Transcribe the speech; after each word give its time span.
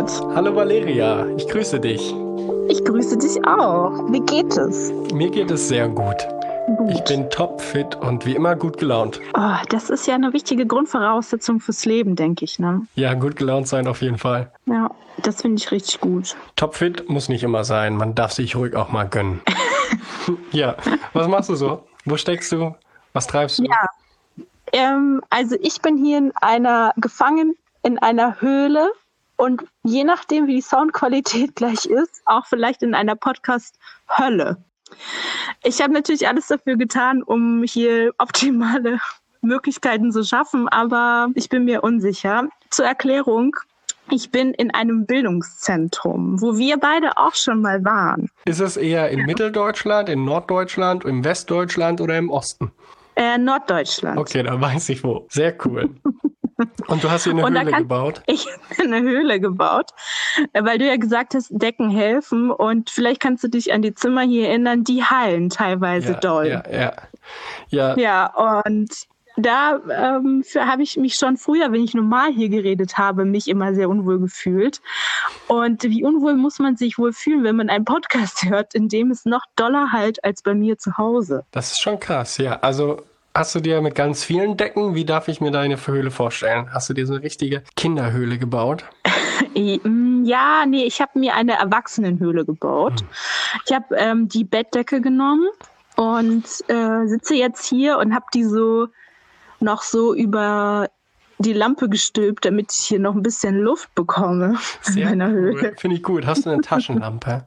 David. 0.00 0.34
Hallo 0.34 0.56
Valeria, 0.56 1.26
ich 1.36 1.46
grüße 1.46 1.78
dich. 1.78 2.14
Ich 2.68 2.82
grüße 2.84 3.18
dich 3.18 3.44
auch. 3.46 4.10
Wie 4.10 4.20
geht 4.20 4.56
es? 4.56 4.90
Mir 5.12 5.30
geht 5.30 5.50
es 5.50 5.68
sehr 5.68 5.88
gut. 5.88 6.16
Gut. 6.78 6.90
Ich 6.90 7.04
bin 7.04 7.28
topfit 7.28 7.96
und 7.96 8.24
wie 8.24 8.34
immer 8.34 8.56
gut 8.56 8.78
gelaunt. 8.78 9.20
Oh, 9.36 9.56
das 9.68 9.90
ist 9.90 10.06
ja 10.06 10.14
eine 10.14 10.32
wichtige 10.32 10.66
Grundvoraussetzung 10.66 11.60
fürs 11.60 11.84
Leben, 11.84 12.16
denke 12.16 12.44
ich. 12.46 12.58
Ne? 12.58 12.86
Ja, 12.94 13.12
gut 13.14 13.36
gelaunt 13.36 13.68
sein 13.68 13.86
auf 13.88 14.00
jeden 14.00 14.16
Fall. 14.16 14.50
Ja, 14.66 14.90
das 15.22 15.42
finde 15.42 15.60
ich 15.60 15.70
richtig 15.70 16.00
gut. 16.00 16.34
Topfit 16.56 17.10
muss 17.10 17.28
nicht 17.28 17.42
immer 17.42 17.64
sein, 17.64 17.96
man 17.96 18.14
darf 18.14 18.32
sich 18.32 18.56
ruhig 18.56 18.76
auch 18.76 18.90
mal 18.90 19.04
gönnen. 19.04 19.42
ja, 20.52 20.76
was 21.12 21.28
machst 21.28 21.50
du 21.50 21.56
so? 21.56 21.84
Wo 22.06 22.16
steckst 22.16 22.52
du? 22.52 22.74
Was 23.12 23.26
treibst 23.26 23.58
du? 23.58 23.64
Ja, 23.64 23.86
ähm, 24.72 25.20
also 25.28 25.56
ich 25.60 25.82
bin 25.82 25.98
hier 25.98 26.18
in 26.18 26.32
einer 26.36 26.94
gefangen 26.96 27.56
in 27.82 27.98
einer 27.98 28.40
Höhle 28.40 28.92
und 29.40 29.64
je 29.84 30.04
nachdem, 30.04 30.46
wie 30.46 30.56
die 30.56 30.60
Soundqualität 30.60 31.54
gleich 31.56 31.86
ist, 31.86 32.20
auch 32.26 32.44
vielleicht 32.46 32.82
in 32.82 32.94
einer 32.94 33.16
Podcast-Hölle. 33.16 34.58
Ich 35.64 35.80
habe 35.80 35.94
natürlich 35.94 36.28
alles 36.28 36.48
dafür 36.48 36.76
getan, 36.76 37.22
um 37.22 37.62
hier 37.62 38.12
optimale 38.18 38.98
Möglichkeiten 39.40 40.12
zu 40.12 40.24
schaffen, 40.24 40.68
aber 40.68 41.28
ich 41.34 41.48
bin 41.48 41.64
mir 41.64 41.82
unsicher. 41.82 42.48
Zur 42.68 42.84
Erklärung, 42.84 43.56
ich 44.10 44.30
bin 44.30 44.52
in 44.52 44.72
einem 44.72 45.06
Bildungszentrum, 45.06 46.42
wo 46.42 46.58
wir 46.58 46.76
beide 46.76 47.16
auch 47.16 47.34
schon 47.34 47.62
mal 47.62 47.82
waren. 47.82 48.28
Ist 48.44 48.60
es 48.60 48.76
eher 48.76 49.08
in 49.08 49.22
Mitteldeutschland, 49.22 50.10
in 50.10 50.26
Norddeutschland, 50.26 51.06
im 51.06 51.24
Westdeutschland 51.24 52.02
oder 52.02 52.18
im 52.18 52.28
Osten? 52.28 52.72
Äh, 53.16 53.38
Norddeutschland. 53.38 54.18
Okay, 54.18 54.42
dann 54.42 54.60
weiß 54.60 54.90
ich 54.90 55.02
wo. 55.02 55.26
Sehr 55.30 55.56
cool. 55.64 55.88
Und 56.86 57.04
du 57.04 57.10
hast 57.10 57.24
hier 57.24 57.32
eine 57.32 57.44
Und 57.44 57.52
Höhle 57.58 57.70
kann- 57.70 57.82
gebaut? 57.82 58.22
Ich 58.26 58.46
habe 58.46 58.82
eine 58.82 59.00
Höhle 59.02 59.40
gebaut, 59.40 59.90
weil 60.52 60.78
du 60.78 60.86
ja 60.86 60.96
gesagt 60.96 61.34
hast, 61.34 61.48
Decken 61.50 61.90
helfen 61.90 62.50
und 62.50 62.90
vielleicht 62.90 63.20
kannst 63.20 63.44
du 63.44 63.48
dich 63.48 63.72
an 63.72 63.82
die 63.82 63.94
Zimmer 63.94 64.22
hier 64.22 64.48
erinnern, 64.48 64.84
die 64.84 65.02
hallen 65.04 65.48
teilweise 65.50 66.14
doll. 66.14 66.46
ja, 66.48 66.62
ja. 66.70 66.92
Ja, 67.68 67.96
Ja, 67.96 68.62
und 68.64 68.90
da 69.36 69.80
ähm, 69.90 70.42
habe 70.58 70.82
ich 70.82 70.96
mich 70.96 71.14
schon 71.14 71.36
früher, 71.36 71.70
wenn 71.72 71.82
ich 71.84 71.94
normal 71.94 72.32
hier 72.32 72.48
geredet 72.48 72.98
habe, 72.98 73.24
mich 73.24 73.48
immer 73.48 73.74
sehr 73.74 73.88
unwohl 73.88 74.18
gefühlt. 74.18 74.82
Und 75.46 75.84
wie 75.84 76.02
unwohl 76.04 76.34
muss 76.34 76.58
man 76.58 76.76
sich 76.76 76.98
wohl 76.98 77.12
fühlen, 77.12 77.44
wenn 77.44 77.56
man 77.56 77.70
einen 77.70 77.84
Podcast 77.84 78.42
hört, 78.50 78.74
in 78.74 78.88
dem 78.88 79.10
es 79.10 79.24
noch 79.24 79.44
doller 79.56 79.92
halt 79.92 80.22
als 80.24 80.42
bei 80.42 80.52
mir 80.54 80.76
zu 80.78 80.98
Hause? 80.98 81.44
das 81.52 81.72
ist 81.72 81.80
schon 81.80 81.98
krass, 82.00 82.36
ja. 82.38 82.58
Also 82.60 83.02
hast 83.34 83.54
du 83.54 83.60
dir 83.60 83.80
mit 83.80 83.94
ganz 83.94 84.24
vielen 84.24 84.56
Decken, 84.56 84.94
wie 84.94 85.04
darf 85.04 85.28
ich 85.28 85.40
mir 85.40 85.50
deine 85.50 85.76
Höhle 85.86 86.10
vorstellen? 86.10 86.68
Hast 86.72 86.88
du 86.90 86.94
dir 86.94 87.06
so 87.06 87.14
eine 87.14 87.22
richtige 87.22 87.62
Kinderhöhle 87.76 88.38
gebaut? 88.38 88.84
Mm, 89.56 90.24
Ja, 90.26 90.64
nee, 90.66 90.84
ich 90.84 91.00
habe 91.00 91.18
mir 91.18 91.34
eine 91.34 91.54
Erwachsenenhöhle 91.54 92.44
gebaut. 92.44 93.04
Ich 93.66 93.74
habe 93.74 93.96
ähm, 93.96 94.28
die 94.28 94.44
Bettdecke 94.44 95.00
genommen 95.00 95.48
und 95.96 96.44
äh, 96.68 97.06
sitze 97.06 97.34
jetzt 97.34 97.66
hier 97.66 97.98
und 97.98 98.14
habe 98.14 98.26
die 98.34 98.44
so 98.44 98.88
noch 99.58 99.82
so 99.82 100.14
über 100.14 100.88
die 101.38 101.54
Lampe 101.54 101.88
gestülpt, 101.88 102.44
damit 102.44 102.70
ich 102.72 102.86
hier 102.86 103.00
noch 103.00 103.14
ein 103.14 103.22
bisschen 103.22 103.56
Luft 103.58 103.92
bekomme 103.94 104.58
in 104.94 105.04
meiner 105.04 105.28
cool. 105.28 105.32
Höhle. 105.32 105.74
Finde 105.78 105.96
ich 105.96 106.02
gut. 106.02 106.26
Hast 106.26 106.44
du 106.44 106.50
eine 106.50 106.60
Taschenlampe? 106.62 107.46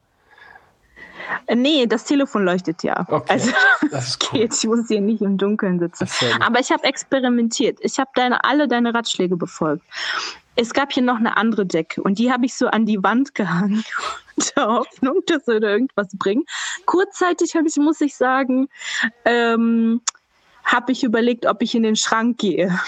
Äh, 1.46 1.54
nee, 1.54 1.86
das 1.86 2.04
Telefon 2.04 2.44
leuchtet 2.44 2.82
ja. 2.82 3.06
Okay, 3.08 3.32
Also 3.32 3.50
das 3.90 4.08
ist 4.08 4.28
cool. 4.32 4.40
geht, 4.40 4.54
ich 4.54 4.64
muss 4.64 4.88
hier 4.88 5.00
nicht 5.00 5.22
im 5.22 5.38
Dunkeln 5.38 5.78
sitzen. 5.78 6.08
Aber 6.40 6.60
ich 6.60 6.70
habe 6.70 6.84
experimentiert. 6.84 7.78
Ich 7.82 7.98
habe 7.98 8.10
deine, 8.14 8.44
alle 8.44 8.68
deine 8.68 8.94
Ratschläge 8.94 9.36
befolgt. 9.36 9.84
Es 10.56 10.72
gab 10.72 10.92
hier 10.92 11.02
noch 11.02 11.16
eine 11.16 11.36
andere 11.36 11.66
Decke 11.66 12.00
und 12.02 12.18
die 12.18 12.30
habe 12.30 12.46
ich 12.46 12.54
so 12.54 12.68
an 12.68 12.86
die 12.86 13.02
Wand 13.02 13.34
gehangen, 13.34 13.84
in 14.36 14.44
der 14.56 14.66
Hoffnung, 14.66 15.20
dass 15.26 15.46
würde 15.46 15.68
irgendwas 15.68 16.08
bringen. 16.14 16.44
Kurzzeitig 16.86 17.56
habe 17.56 17.66
ich, 17.66 17.76
muss 17.76 18.00
ich 18.00 18.16
sagen, 18.16 18.68
ähm, 19.24 20.00
habe 20.64 20.92
ich 20.92 21.04
überlegt, 21.04 21.46
ob 21.46 21.60
ich 21.60 21.74
in 21.74 21.82
den 21.82 21.96
Schrank 21.96 22.38
gehe. 22.38 22.78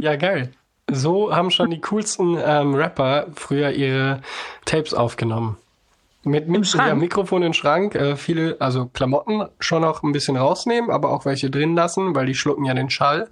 Ja, 0.00 0.16
geil. 0.16 0.52
So 0.90 1.34
haben 1.34 1.50
schon 1.50 1.70
die 1.70 1.80
coolsten 1.80 2.38
ähm, 2.42 2.74
Rapper 2.74 3.26
früher 3.34 3.70
ihre 3.70 4.22
Tapes 4.64 4.94
aufgenommen. 4.94 5.56
Mit, 6.24 6.48
mit? 6.48 6.66
Ja, 6.74 6.94
Mikrofon 6.94 7.42
im 7.42 7.52
Schrank, 7.52 7.94
äh, 7.94 8.16
viele, 8.16 8.56
also 8.60 8.86
Klamotten 8.86 9.46
schon 9.60 9.84
auch 9.84 10.02
ein 10.02 10.12
bisschen 10.12 10.36
rausnehmen, 10.36 10.90
aber 10.90 11.10
auch 11.12 11.24
welche 11.24 11.48
drin 11.50 11.74
lassen, 11.76 12.14
weil 12.14 12.26
die 12.26 12.34
schlucken 12.34 12.64
ja 12.64 12.74
den 12.74 12.90
Schall 12.90 13.28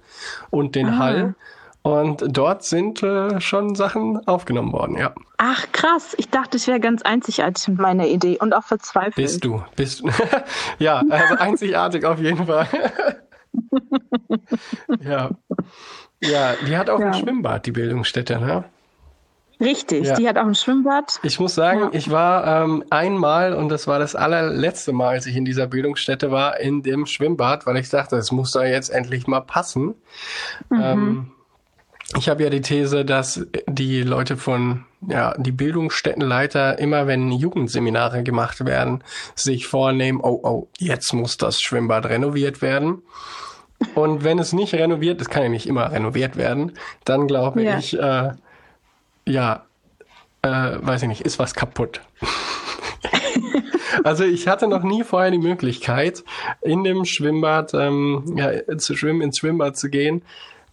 und 0.49 0.75
den 0.75 0.87
Ah. 0.89 0.97
Hall. 0.99 1.35
Und 1.83 2.23
dort 2.35 2.63
sind 2.63 3.01
äh, 3.03 3.39
schon 3.39 3.75
Sachen 3.75 4.25
aufgenommen 4.27 4.73
worden, 4.73 4.97
ja. 4.97 5.13
Ach 5.37 5.65
krass, 5.71 6.15
ich 6.17 6.29
dachte, 6.29 6.57
ich 6.57 6.67
wäre 6.67 6.79
ganz 6.81 7.01
einzigartig 7.01 7.65
mit 7.69 7.79
meiner 7.79 8.07
Idee 8.07 8.37
und 8.39 8.53
auch 8.53 8.63
verzweifelt. 8.63 9.15
Bist 9.15 9.43
du, 9.45 9.63
bist 9.75 10.03
Ja, 10.79 11.01
also 11.09 11.35
einzigartig 11.39 12.03
auf 12.03 12.19
jeden 12.19 12.45
Fall. 12.45 12.67
ja. 15.01 15.29
Ja, 16.21 16.53
die 16.67 16.75
hat 16.77 16.89
auch 16.89 16.99
ein 16.99 17.07
Ja. 17.07 17.13
Schwimmbad, 17.13 17.65
die 17.65 17.71
Bildungsstätte, 17.71 18.39
ne? 18.39 18.65
Richtig, 19.59 20.05
Ja. 20.05 20.15
die 20.15 20.27
hat 20.29 20.37
auch 20.37 20.45
ein 20.45 20.53
Schwimmbad. 20.55 21.19
Ich 21.23 21.39
muss 21.39 21.55
sagen, 21.55 21.79
Ja. 21.81 21.89
ich 21.93 22.11
war 22.11 22.63
ähm, 22.63 22.83
einmal, 22.91 23.53
und 23.53 23.69
das 23.69 23.87
war 23.87 23.97
das 23.99 24.15
allerletzte 24.15 24.91
Mal, 24.93 25.09
als 25.15 25.25
ich 25.25 25.35
in 25.35 25.45
dieser 25.45 25.67
Bildungsstätte 25.67 26.29
war, 26.31 26.59
in 26.59 26.83
dem 26.83 27.05
Schwimmbad, 27.07 27.65
weil 27.65 27.77
ich 27.77 27.89
dachte, 27.89 28.17
es 28.17 28.31
muss 28.31 28.51
da 28.51 28.63
jetzt 28.65 28.89
endlich 28.89 29.25
mal 29.25 29.41
passen. 29.41 29.95
Mhm. 30.69 30.81
Ähm, 30.81 31.31
ich 32.15 32.29
habe 32.29 32.43
ja 32.43 32.49
die 32.49 32.61
These, 32.61 33.03
dass 33.03 33.45
die 33.67 34.01
Leute 34.03 34.37
von, 34.37 34.85
ja, 35.07 35.33
die 35.37 35.51
Bildungsstättenleiter 35.51 36.79
immer, 36.79 37.05
wenn 37.07 37.31
Jugendseminare 37.31 38.23
gemacht 38.23 38.63
werden, 38.65 39.03
sich 39.35 39.67
vornehmen, 39.67 40.19
oh, 40.21 40.39
oh, 40.43 40.67
jetzt 40.77 41.11
muss 41.13 41.37
das 41.37 41.59
Schwimmbad 41.61 42.05
renoviert 42.05 42.61
werden. 42.61 43.01
Und 43.93 44.23
wenn 44.23 44.39
es 44.39 44.53
nicht 44.53 44.73
renoviert, 44.73 45.19
es 45.19 45.29
kann 45.29 45.43
ja 45.43 45.49
nicht 45.49 45.67
immer 45.67 45.91
renoviert 45.91 46.37
werden, 46.37 46.71
dann 47.05 47.27
glaube 47.27 47.63
Ja. 47.63 47.77
ich, 47.77 47.97
äh, 47.99 48.31
ja, 49.27 49.65
äh, 50.41 50.49
weiß 50.49 51.03
ich 51.03 51.07
nicht, 51.09 51.21
ist 51.21 51.39
was 51.39 51.53
kaputt. 51.53 52.01
also 54.03 54.23
ich 54.23 54.47
hatte 54.47 54.67
noch 54.67 54.83
nie 54.83 55.03
vorher 55.03 55.31
die 55.31 55.37
Möglichkeit, 55.37 56.23
in 56.61 56.83
dem 56.83 57.05
Schwimmbad 57.05 57.73
ähm, 57.73 58.35
ja, 58.35 58.77
zu 58.77 58.95
schwimmen, 58.95 59.21
ins 59.21 59.37
Schwimmbad 59.37 59.77
zu 59.77 59.89
gehen, 59.89 60.23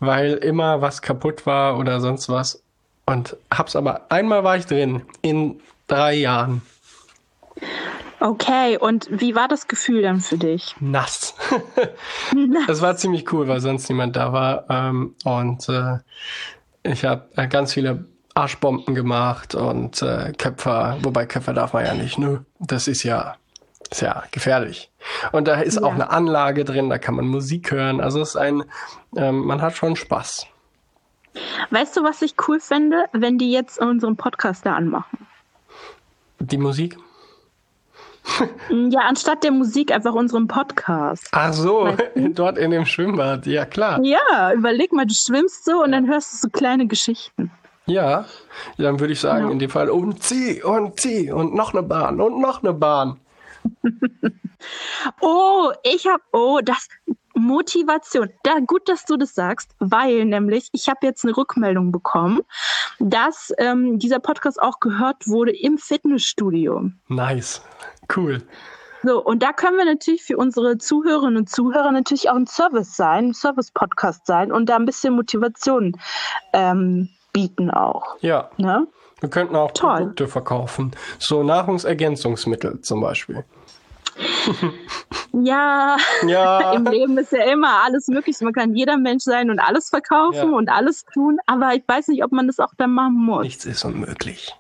weil 0.01 0.35
immer 0.35 0.81
was 0.81 1.03
kaputt 1.03 1.47
war 1.47 1.79
oder 1.79 2.01
sonst 2.01 2.29
was. 2.29 2.63
Und 3.07 3.37
hab's 3.53 3.77
aber, 3.77 4.11
einmal 4.11 4.45
war 4.45 4.57
ich 4.57 4.67
drin, 4.67 5.03
in 5.21 5.61
drei 5.89 6.15
Jahren. 6.15 6.63
Okay, 8.21 8.79
und 8.79 9.09
wie 9.11 9.35
war 9.35 9.49
das 9.49 9.69
Gefühl 9.69 10.01
dann 10.01 10.21
für 10.21 10.39
dich? 10.39 10.75
Nass. 10.81 11.35
Es 12.69 12.81
war 12.81 12.97
ziemlich 12.97 13.31
cool, 13.33 13.49
weil 13.49 13.61
sonst 13.61 13.89
niemand 13.91 14.17
da 14.17 14.33
war. 14.33 14.65
Ähm, 14.71 15.15
und 15.25 15.69
äh, 15.69 15.99
ich 16.83 17.05
habe 17.05 17.29
äh, 17.37 17.47
ganz 17.49 17.75
viele 17.75 18.07
Arschbomben 18.35 18.95
gemacht 18.95 19.55
und 19.55 20.03
äh, 20.03 20.33
Köpfer, 20.37 20.99
wobei 21.03 21.27
Köpfer 21.27 21.53
darf 21.53 21.73
man 21.73 21.85
ja 21.87 21.95
nicht, 21.95 22.19
nö. 22.19 22.41
Das 22.59 22.89
ist 22.89 23.03
ja, 23.05 23.37
ist 23.91 24.03
ja 24.03 24.25
gefährlich. 24.33 24.91
Und 25.33 25.47
da 25.49 25.61
ist 25.61 25.79
auch 25.79 25.89
Ja. 25.91 25.95
eine 25.95 26.11
Anlage 26.11 26.65
drin, 26.65 26.91
da 26.91 26.99
kann 26.99 27.15
man 27.15 27.27
Musik 27.27 27.71
hören. 27.71 28.01
Also 28.01 28.21
es 28.21 28.31
ist 28.31 28.37
ein, 28.37 28.65
ähm, 29.17 29.45
man 29.47 29.63
hat 29.63 29.77
schon 29.77 29.95
Spaß. 29.97 30.47
Weißt 31.71 31.97
du, 31.97 32.03
was 32.03 32.23
ich 32.23 32.35
cool 32.49 32.61
fände, 32.61 33.05
wenn 33.13 33.39
die 33.39 33.51
jetzt 33.53 33.79
unseren 33.81 34.17
Podcast 34.17 34.67
da 34.67 34.75
anmachen? 34.75 35.27
Die 36.41 36.59
Musik? 36.59 36.97
Ja, 38.71 39.01
anstatt 39.01 39.45
der 39.45 39.51
Musik 39.51 39.93
einfach 39.93 40.15
unseren 40.15 40.49
Podcast. 40.49 41.29
Ach 41.33 41.53
so, 41.53 41.95
dort 42.17 42.57
in 42.57 42.71
dem 42.71 42.87
Schwimmbad. 42.87 43.47
Ja, 43.47 43.67
klar. 43.67 44.01
Ja, 44.03 44.53
überleg 44.55 44.93
mal, 44.93 45.05
du 45.07 45.15
schwimmst 45.15 45.65
so 45.67 45.83
und 45.83 45.93
dann 45.93 46.09
hörst 46.09 46.33
du 46.33 46.37
so 46.39 46.49
kleine 46.49 46.87
Geschichten. 46.87 47.51
Ja, 47.87 48.25
dann 48.79 48.99
würde 49.01 49.13
ich 49.13 49.21
sagen, 49.21 49.47
Ja. 49.47 49.51
in 49.53 49.59
dem 49.59 49.71
Fall, 49.71 49.91
und 49.91 50.23
zieh, 50.23 50.63
und 50.63 50.99
zieh, 50.99 51.31
und 51.31 51.55
noch 51.55 51.73
eine 51.75 51.83
Bahn, 51.83 52.21
und 52.21 52.41
noch 52.41 52.63
eine 52.63 52.73
Bahn. 52.73 53.21
Oh, 55.21 55.71
ich 55.83 56.07
habe, 56.07 56.23
oh, 56.33 56.61
das 56.65 56.89
Motivation. 57.35 58.31
Da 58.45 58.61
gut, 58.67 58.89
dass 58.89 59.05
du 59.05 59.17
das 59.19 59.35
sagst, 59.35 59.75
weil 59.79 60.25
nämlich 60.25 60.69
ich 60.73 60.89
habe 60.89 61.01
jetzt 61.03 61.25
eine 61.25 61.37
Rückmeldung 61.37 61.93
bekommen, 61.93 62.41
dass 62.99 63.53
ähm, 63.59 63.99
dieser 63.99 64.21
Podcast 64.21 64.61
auch 64.63 64.81
gehört 64.81 65.27
wurde 65.27 65.53
im 65.55 65.77
Fitnessstudio. 65.77 66.91
Nice. 67.09 67.63
Cool. 68.15 68.43
So, 69.03 69.23
und 69.23 69.43
da 69.43 69.53
können 69.53 69.77
wir 69.77 69.85
natürlich 69.85 70.23
für 70.25 70.39
unsere 70.39 70.79
Zuhörerinnen 70.79 71.37
und 71.37 71.51
Zuhörer 71.51 71.93
natürlich 71.93 72.31
auch 72.31 72.37
ein 72.37 72.47
Service 72.47 72.97
sein, 72.97 73.29
ein 73.29 73.35
Service-Podcast 73.35 74.25
sein 74.27 74.51
und 74.51 74.71
da 74.71 74.77
ein 74.77 74.87
bisschen 74.87 75.15
Motivation 75.15 75.93
ähm, 76.55 77.11
bieten 77.35 77.71
auch. 77.71 78.17
Ja, 78.21 78.49
Ne? 78.57 78.87
wir 79.21 79.29
könnten 79.29 79.57
auch 79.57 79.73
Toll. 79.73 79.97
Produkte 79.99 80.29
verkaufen. 80.29 80.93
So 81.19 81.43
Nahrungsergänzungsmittel 81.43 82.81
zum 82.81 83.01
Beispiel. 83.03 83.45
ja, 85.33 85.97
Ja. 86.27 86.73
im 86.75 86.85
Leben 86.87 87.19
ist 87.19 87.33
ja 87.33 87.45
immer 87.45 87.83
alles 87.85 88.09
möglich. 88.09 88.37
Man 88.41 88.53
kann 88.53 88.75
jeder 88.75 88.97
Mensch 88.97 89.25
sein 89.25 89.51
und 89.51 89.59
alles 89.59 89.89
verkaufen 89.91 90.51
Ja. 90.51 90.57
und 90.57 90.69
alles 90.69 91.05
tun, 91.13 91.39
aber 91.47 91.75
ich 91.75 91.83
weiß 91.87 92.09
nicht, 92.09 92.25
ob 92.25 92.33
man 92.33 92.47
das 92.47 92.59
auch 92.61 92.73
dann 92.77 92.93
machen 92.93 93.15
muss. 93.17 93.43
Nichts 93.43 93.65
ist 93.65 93.85
unmöglich. 93.85 94.55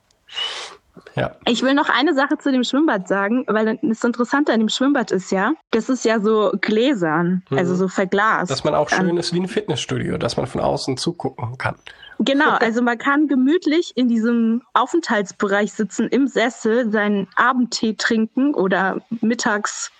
Ja. 1.17 1.37
Ich 1.47 1.62
will 1.62 1.75
noch 1.75 1.88
eine 1.88 2.15
Sache 2.15 2.38
zu 2.38 2.50
dem 2.50 2.65
Schwimmbad 2.65 3.06
sagen, 3.09 3.44
weil 3.49 3.79
das 3.82 4.03
Interessante 4.05 4.53
an 4.53 4.61
dem 4.61 4.69
Schwimmbad 4.69 5.11
ist 5.11 5.31
ja, 5.31 5.53
das 5.70 5.88
ist 5.88 6.05
ja 6.05 6.20
so 6.20 6.53
gläsern, 6.61 7.43
Mhm. 7.50 7.59
also 7.59 7.75
so 7.75 7.88
verglast. 7.88 8.50
Dass 8.50 8.65
man 8.65 8.75
auch 8.75 8.88
schön 8.88 9.17
ist 9.17 9.32
wie 9.32 9.41
ein 9.41 9.49
Fitnessstudio, 9.49 10.19
dass 10.19 10.37
man 10.37 10.47
von 10.47 10.61
außen 10.61 10.97
zugucken 10.97 11.59
kann. 11.59 11.77
Genau, 12.19 12.51
also 12.61 12.83
man 12.83 12.99
kann 12.99 13.29
gemütlich 13.29 13.93
in 13.97 14.09
diesem 14.09 14.63
Aufenthaltsbereich 14.75 15.73
sitzen, 15.73 16.09
im 16.09 16.27
Sessel, 16.29 16.91
seinen 16.91 17.29
Abendtee 17.37 17.95
trinken 17.95 18.55
oder 18.55 19.01
mittags 19.21 19.91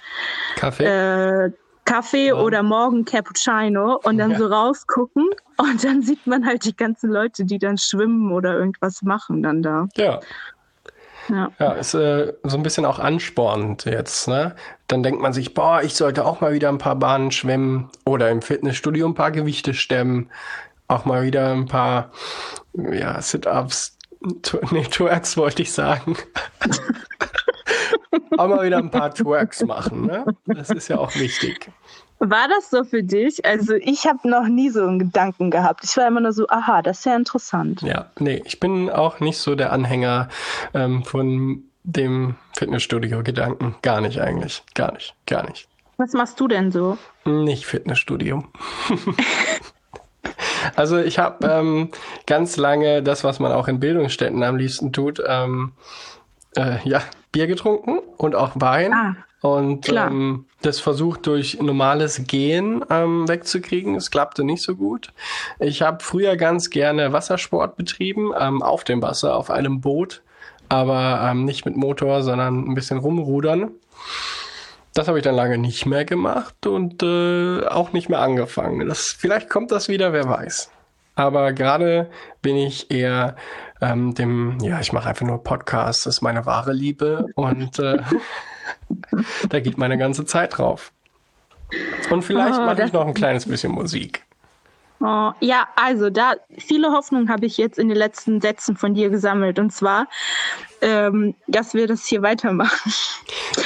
Kaffee? 0.57 0.85
äh, 0.85 1.51
Kaffee 1.85 2.29
Ja. 2.29 2.35
oder 2.35 2.63
morgen 2.63 3.05
Cappuccino 3.05 4.01
und 4.05 4.17
dann 4.19 4.33
Ja. 4.33 4.39
so 4.39 4.47
rausgucken 4.47 5.27
und 5.59 5.85
dann 5.85 6.03
sieht 6.03 6.27
man 6.27 6.47
halt 6.47 6.65
die 6.65 6.75
ganzen 6.77 7.11
Leute, 7.11 7.45
die 7.45 7.59
dann 7.59 7.77
schwimmen 7.79 8.33
oder 8.33 8.55
irgendwas 8.55 9.03
machen 9.03 9.43
dann 9.43 9.63
da. 9.63 9.87
ja. 9.97 10.21
Ja. 11.31 11.51
Ja, 11.59 11.73
ist 11.73 11.95
äh, 11.95 12.35
so 12.43 12.59
ein 12.59 12.63
bisschen 12.63 12.85
auch 12.85 12.99
anspornend 12.99 13.87
jetzt, 13.87 14.29
ne? 14.29 14.55
Dann 14.89 15.03
denkt 15.03 15.23
man 15.23 15.33
sich, 15.33 15.55
boah, 15.55 15.81
ich 15.83 15.95
sollte 15.95 16.23
auch 16.27 16.43
mal 16.43 16.53
wieder 16.53 16.69
ein 16.69 16.77
paar 16.77 16.97
Bahnen 16.97 17.31
schwimmen 17.31 17.89
oder 18.05 18.29
im 18.31 18.43
Fitnessstudio 18.43 19.07
ein 19.09 19.15
paar 19.15 19.31
Gewichte 19.31 19.73
stemmen, 19.73 20.29
auch 20.89 21.05
mal 21.05 21.23
wieder 21.23 21.53
ein 21.53 21.67
paar 21.67 22.11
ja, 22.75 23.21
Sit-ups, 23.21 23.97
Tu- 24.43 24.59
nee, 24.71 24.85
Twerks 24.85 25.37
wollte 25.37 25.63
ich 25.63 25.73
sagen. 25.73 26.17
auch 28.39 28.49
mal 28.49 28.65
wieder 28.65 28.79
ein 28.79 28.91
paar 28.91 29.13
Twerks 29.13 29.63
machen, 29.65 30.07
ne? 30.07 30.25
Das 30.47 30.71
ist 30.71 30.89
ja 30.89 30.99
auch 30.99 31.15
wichtig. 31.17 31.71
War 32.21 32.49
das 32.49 32.71
so 32.71 32.85
für 32.85 33.03
dich? 33.03 33.45
Also 33.45 33.75
ich 33.75 34.07
habe 34.07 34.29
noch 34.29 34.47
nie 34.47 34.71
so 34.71 34.83
einen 34.83 34.99
Gedanken 34.99 35.51
gehabt. 35.51 35.85
Ich 35.85 35.97
war 35.97 36.07
immer 36.07 36.21
nur 36.21 36.33
so, 36.33 36.49
aha, 36.49 36.81
das 36.81 37.01
ist 37.01 37.05
ja 37.05 37.17
interessant. 37.17 37.83
Ja, 37.83 38.11
nee, 38.19 38.41
ich 38.47 38.61
bin 38.61 38.89
auch 38.89 39.21
nicht 39.21 39.39
so 39.39 39.55
der 39.55 39.73
Anhänger 39.73 40.29
ähm, 40.73 41.05
von 41.05 41.65
dem 41.83 42.37
Fitnessstudio-Gedanken. 42.55 43.75
Gar 43.83 44.01
nicht 44.01 44.21
eigentlich. 44.21 44.63
Gar 44.75 44.93
nicht. 44.93 45.15
Gar 45.27 45.47
nicht. 45.49 45.69
Was 45.99 46.13
machst 46.13 46.41
du 46.41 46.49
denn 46.49 46.73
so? 46.73 46.97
Nicht 47.25 47.67
Fitnessstudio. 47.67 48.45
also 50.77 50.99
ich 50.99 51.19
habe 51.19 51.47
ähm, 51.47 51.91
ganz 52.27 52.57
lange 52.57 53.03
das, 53.03 53.25
was 53.25 53.41
man 53.41 53.53
auch 53.53 53.69
in 53.69 53.81
Bildungsstätten 53.81 54.43
am 54.43 54.57
liebsten 54.57 54.93
tut, 54.93 55.23
ähm, 55.27 55.73
äh, 56.57 56.77
ja, 56.89 57.03
Bier 57.33 57.47
getrunken 57.47 57.99
und 58.17 58.35
auch 58.35 58.53
Wein. 58.55 58.93
Ah, 58.93 59.17
und 59.45 59.91
ähm, 59.91 60.47
das 60.63 60.81
versucht 60.81 61.27
durch 61.27 61.61
normales 61.61 62.23
Gehen 62.27 62.83
ähm, 62.89 63.29
wegzukriegen. 63.29 63.95
Es 63.95 64.11
klappte 64.11 64.43
nicht 64.43 64.63
so 64.63 64.75
gut. 64.75 65.13
Ich 65.59 65.83
habe 65.83 66.03
früher 66.03 66.37
ganz 66.37 66.71
gerne 66.71 67.13
Wassersport 67.13 67.77
betrieben, 67.77 68.33
ähm, 68.39 68.63
auf 68.63 68.85
dem 68.85 69.03
Wasser, 69.03 69.37
auf 69.37 69.51
einem 69.51 69.83
Boot, 69.83 70.23
aber 70.71 71.21
ähm, 71.31 71.45
nicht 71.45 71.67
mit 71.67 71.77
Motor, 71.77 72.23
sondern 72.23 72.71
ein 72.71 72.75
bisschen 72.75 72.97
rumrudern. 72.97 73.73
Das 74.95 75.09
habe 75.09 75.19
ich 75.19 75.25
dann 75.25 75.35
lange 75.35 75.59
nicht 75.59 75.87
mehr 75.87 76.05
gemacht 76.05 76.67
und 76.67 77.03
äh, 77.03 77.67
auch 77.67 77.93
nicht 77.93 78.09
mehr 78.09 78.21
angefangen. 78.21 78.87
Das, 78.89 79.09
vielleicht 79.09 79.51
kommt 79.51 79.73
das 79.73 79.89
wieder, 79.89 80.13
wer 80.13 80.29
weiß. 80.29 80.71
Aber 81.17 81.53
gerade 81.53 82.11
bin 82.43 82.57
ich 82.57 82.91
eher 82.91 83.37
ähm, 83.81 84.15
dem, 84.15 84.59
ja, 84.61 84.81
ich 84.81 84.93
mache 84.93 85.09
einfach 85.09 85.27
nur 85.27 85.43
Podcasts, 85.43 86.05
das 86.05 86.17
ist 86.17 86.23
meine 86.23 86.47
wahre 86.47 86.73
Liebe 86.73 87.27
und 87.35 87.79
äh, 87.79 87.99
da 89.49 89.61
geht 89.61 89.79
meine 89.79 89.99
ganze 89.99 90.25
Zeit 90.25 90.59
drauf. 90.59 90.93
Und 92.11 92.23
vielleicht 92.23 92.59
Oh, 92.59 92.67
mache 92.67 92.85
ich 92.85 92.93
noch 92.93 93.07
ein 93.07 93.15
kleines 93.15 93.47
bisschen 93.47 93.73
Musik. 93.73 94.25
Oh, 95.07 95.33
ja, 95.41 95.69
also 95.77 96.09
da 96.09 96.33
viele 96.57 96.91
Hoffnung 96.91 97.29
habe 97.29 97.45
ich 97.45 97.59
jetzt 97.59 97.79
in 97.79 97.89
den 97.89 97.99
letzten 97.99 98.41
Sätzen 98.41 98.75
von 98.75 98.95
dir 98.95 99.11
gesammelt 99.11 99.59
und 99.59 99.71
zwar, 99.71 100.07
ähm, 100.81 101.35
dass 101.47 101.75
wir 101.75 101.87
das 101.87 102.07
hier 102.07 102.23
weitermachen. 102.23 102.91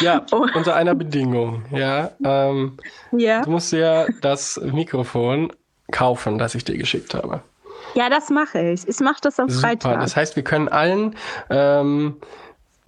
Ja, 0.00 0.26
Oh. 0.32 0.46
unter 0.54 0.74
einer 0.74 0.96
Bedingung. 0.96 1.64
Ja, 1.70 2.10
ähm, 2.24 2.76
ja. 3.12 3.42
du 3.42 3.50
musst 3.50 3.72
ja 3.72 4.06
das 4.20 4.60
Mikrofon 4.64 5.52
kaufen, 5.92 6.38
das 6.38 6.56
ich 6.56 6.64
dir 6.64 6.76
geschickt 6.76 7.14
habe. 7.14 7.40
ja, 7.94 8.10
das 8.10 8.30
mache 8.30 8.58
ich. 8.72 8.88
Ich 8.88 8.98
mache 8.98 9.20
das 9.22 9.38
am 9.38 9.48
Super. 9.48 9.68
Freitag. 9.68 10.00
Das 10.00 10.16
heißt, 10.16 10.34
wir 10.34 10.42
können 10.42 10.68
allen 10.68 11.14
ähm, 11.50 12.16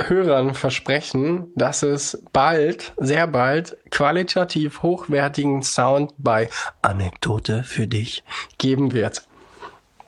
Hörern 0.09 0.55
versprechen, 0.55 1.53
dass 1.55 1.83
es 1.83 2.23
bald, 2.33 2.93
sehr 2.97 3.27
bald, 3.27 3.77
qualitativ 3.91 4.83
hochwertigen 4.83 5.63
Sound 5.63 6.13
bei 6.19 6.49
Anekdote 6.83 7.63
für 7.65 7.87
dich 7.87 8.23
geben 8.59 8.93
wird. 8.93 9.23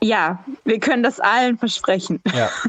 ja, 0.03 0.44
wir 0.65 0.81
können 0.81 1.03
das 1.03 1.21
allen 1.21 1.59
versprechen. 1.59 2.21
Ja. 2.35 2.49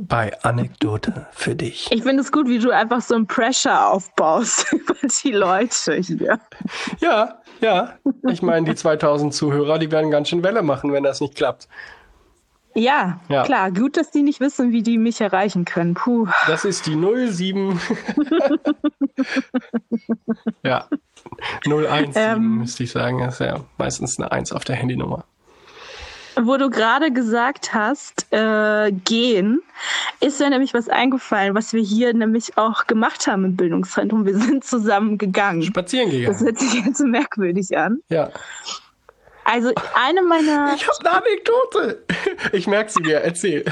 Bei 0.00 0.40
Anekdote 0.44 1.26
für 1.32 1.56
dich. 1.56 1.88
Ich 1.90 2.04
finde 2.04 2.22
es 2.22 2.30
gut, 2.30 2.46
wie 2.46 2.60
du 2.60 2.70
einfach 2.70 3.00
so 3.00 3.16
ein 3.16 3.26
Pressure 3.26 3.88
aufbaust 3.90 4.72
über 4.72 4.94
die 5.24 5.32
Leute 5.32 5.94
hier. 5.96 6.38
Ja, 7.00 7.42
ja. 7.60 7.94
Ich 8.30 8.40
meine, 8.40 8.64
die 8.64 8.76
2000 8.76 9.34
Zuhörer, 9.34 9.80
die 9.80 9.90
werden 9.90 10.12
ganz 10.12 10.28
schön 10.28 10.44
Welle 10.44 10.62
machen, 10.62 10.92
wenn 10.92 11.02
das 11.02 11.20
nicht 11.20 11.34
klappt. 11.34 11.66
Ja, 12.78 13.20
Ja. 13.28 13.42
klar. 13.44 13.70
Gut, 13.72 13.96
dass 13.96 14.10
die 14.10 14.22
nicht 14.22 14.40
wissen, 14.40 14.72
wie 14.72 14.82
die 14.82 14.98
mich 14.98 15.20
erreichen 15.20 15.64
können. 15.64 15.94
Puh. 15.94 16.26
Das 16.46 16.64
ist 16.64 16.86
die 16.86 16.94
07. 16.94 17.78
ja. 20.62 20.86
017 21.64 22.12
Ähm. 22.16 22.58
müsste 22.58 22.84
ich 22.84 22.90
sagen. 22.92 23.18
Das 23.20 23.40
ist 23.40 23.46
ja 23.46 23.60
meistens 23.76 24.18
eine 24.18 24.30
1 24.32 24.52
auf 24.52 24.64
der 24.64 24.76
Handynummer. 24.76 25.24
Wo 26.40 26.56
du 26.56 26.70
gerade 26.70 27.12
gesagt 27.12 27.74
hast, 27.74 28.32
äh, 28.32 28.92
gehen, 28.92 29.60
ist 30.20 30.38
mir 30.38 30.50
nämlich 30.50 30.72
was 30.72 30.88
eingefallen, 30.88 31.56
was 31.56 31.72
wir 31.72 31.82
hier 31.82 32.14
nämlich 32.14 32.56
auch 32.56 32.86
gemacht 32.86 33.26
haben 33.26 33.44
im 33.44 33.56
Bildungszentrum. 33.56 34.24
Wir 34.24 34.38
sind 34.38 34.62
zusammen 34.62 35.18
gegangen. 35.18 35.62
Spazieren 35.62 36.10
Das 36.10 36.38
gegangen. 36.38 36.44
hört 36.44 36.58
sich 36.60 36.74
jetzt 36.74 36.98
so 36.98 37.06
merkwürdig 37.06 37.76
an. 37.76 37.98
Ja. 38.08 38.30
Also 39.48 39.72
eine 39.94 40.22
meiner, 40.22 40.74
Ich 40.76 40.86
habe 40.86 40.98
eine 41.00 41.10
Anekdote. 41.22 42.04
Ich 42.52 42.66
merke 42.66 42.92
sie 42.92 43.02
dir. 43.02 43.20
Erzähl. 43.20 43.64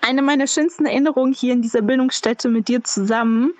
eine 0.00 0.22
meiner 0.22 0.46
schönsten 0.46 0.86
Erinnerungen 0.86 1.34
hier 1.34 1.52
in 1.52 1.60
dieser 1.60 1.82
Bildungsstätte 1.82 2.48
mit 2.48 2.68
dir 2.68 2.82
zusammen 2.82 3.52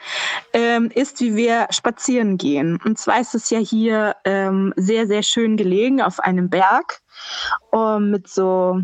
ähm, 0.54 0.90
ist, 0.94 1.20
wie 1.20 1.36
wir 1.36 1.66
spazieren 1.70 2.38
gehen. 2.38 2.80
Und 2.82 2.98
zwar 2.98 3.20
ist 3.20 3.34
es 3.34 3.50
ja 3.50 3.58
hier 3.58 4.16
ähm, 4.24 4.72
sehr, 4.76 5.06
sehr 5.06 5.22
schön 5.22 5.58
gelegen 5.58 6.00
auf 6.00 6.18
einem 6.18 6.48
Berg 6.48 7.00
ähm, 7.74 8.10
mit 8.10 8.28
so 8.28 8.80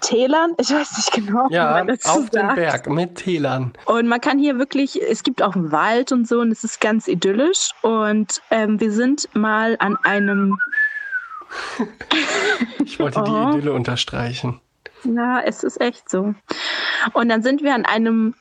Tälern. 0.00 0.54
Ich 0.58 0.70
weiß 0.70 0.96
nicht 0.96 1.12
genau, 1.12 1.46
Ja, 1.50 1.84
auf 2.04 2.30
dem. 2.30 2.54
Berg 2.54 2.88
mit 2.88 3.16
Tälern. 3.16 3.72
Und 3.86 4.08
man 4.08 4.20
kann 4.20 4.38
hier 4.38 4.58
wirklich, 4.58 5.00
es 5.02 5.22
gibt 5.22 5.42
auch 5.42 5.54
einen 5.54 5.70
Wald 5.72 6.12
und 6.12 6.26
so 6.28 6.40
und 6.40 6.50
es 6.50 6.64
ist 6.64 6.80
ganz 6.80 7.06
idyllisch. 7.08 7.70
Und 7.82 8.40
ähm, 8.50 8.80
wir 8.80 8.92
sind 8.92 9.28
mal 9.34 9.76
an 9.78 9.96
einem, 10.02 10.58
Ich 12.84 12.98
wollte 12.98 13.20
Oh. 13.24 13.24
die 13.52 13.58
Idylle 13.58 13.72
unterstreichen. 13.72 14.60
ja, 15.04 15.40
es 15.40 15.62
ist 15.64 15.80
echt 15.80 16.08
so. 16.10 16.34
Und 17.12 17.28
dann 17.28 17.42
sind 17.42 17.62
wir 17.62 17.74
an 17.74 17.84
einem 17.86 18.34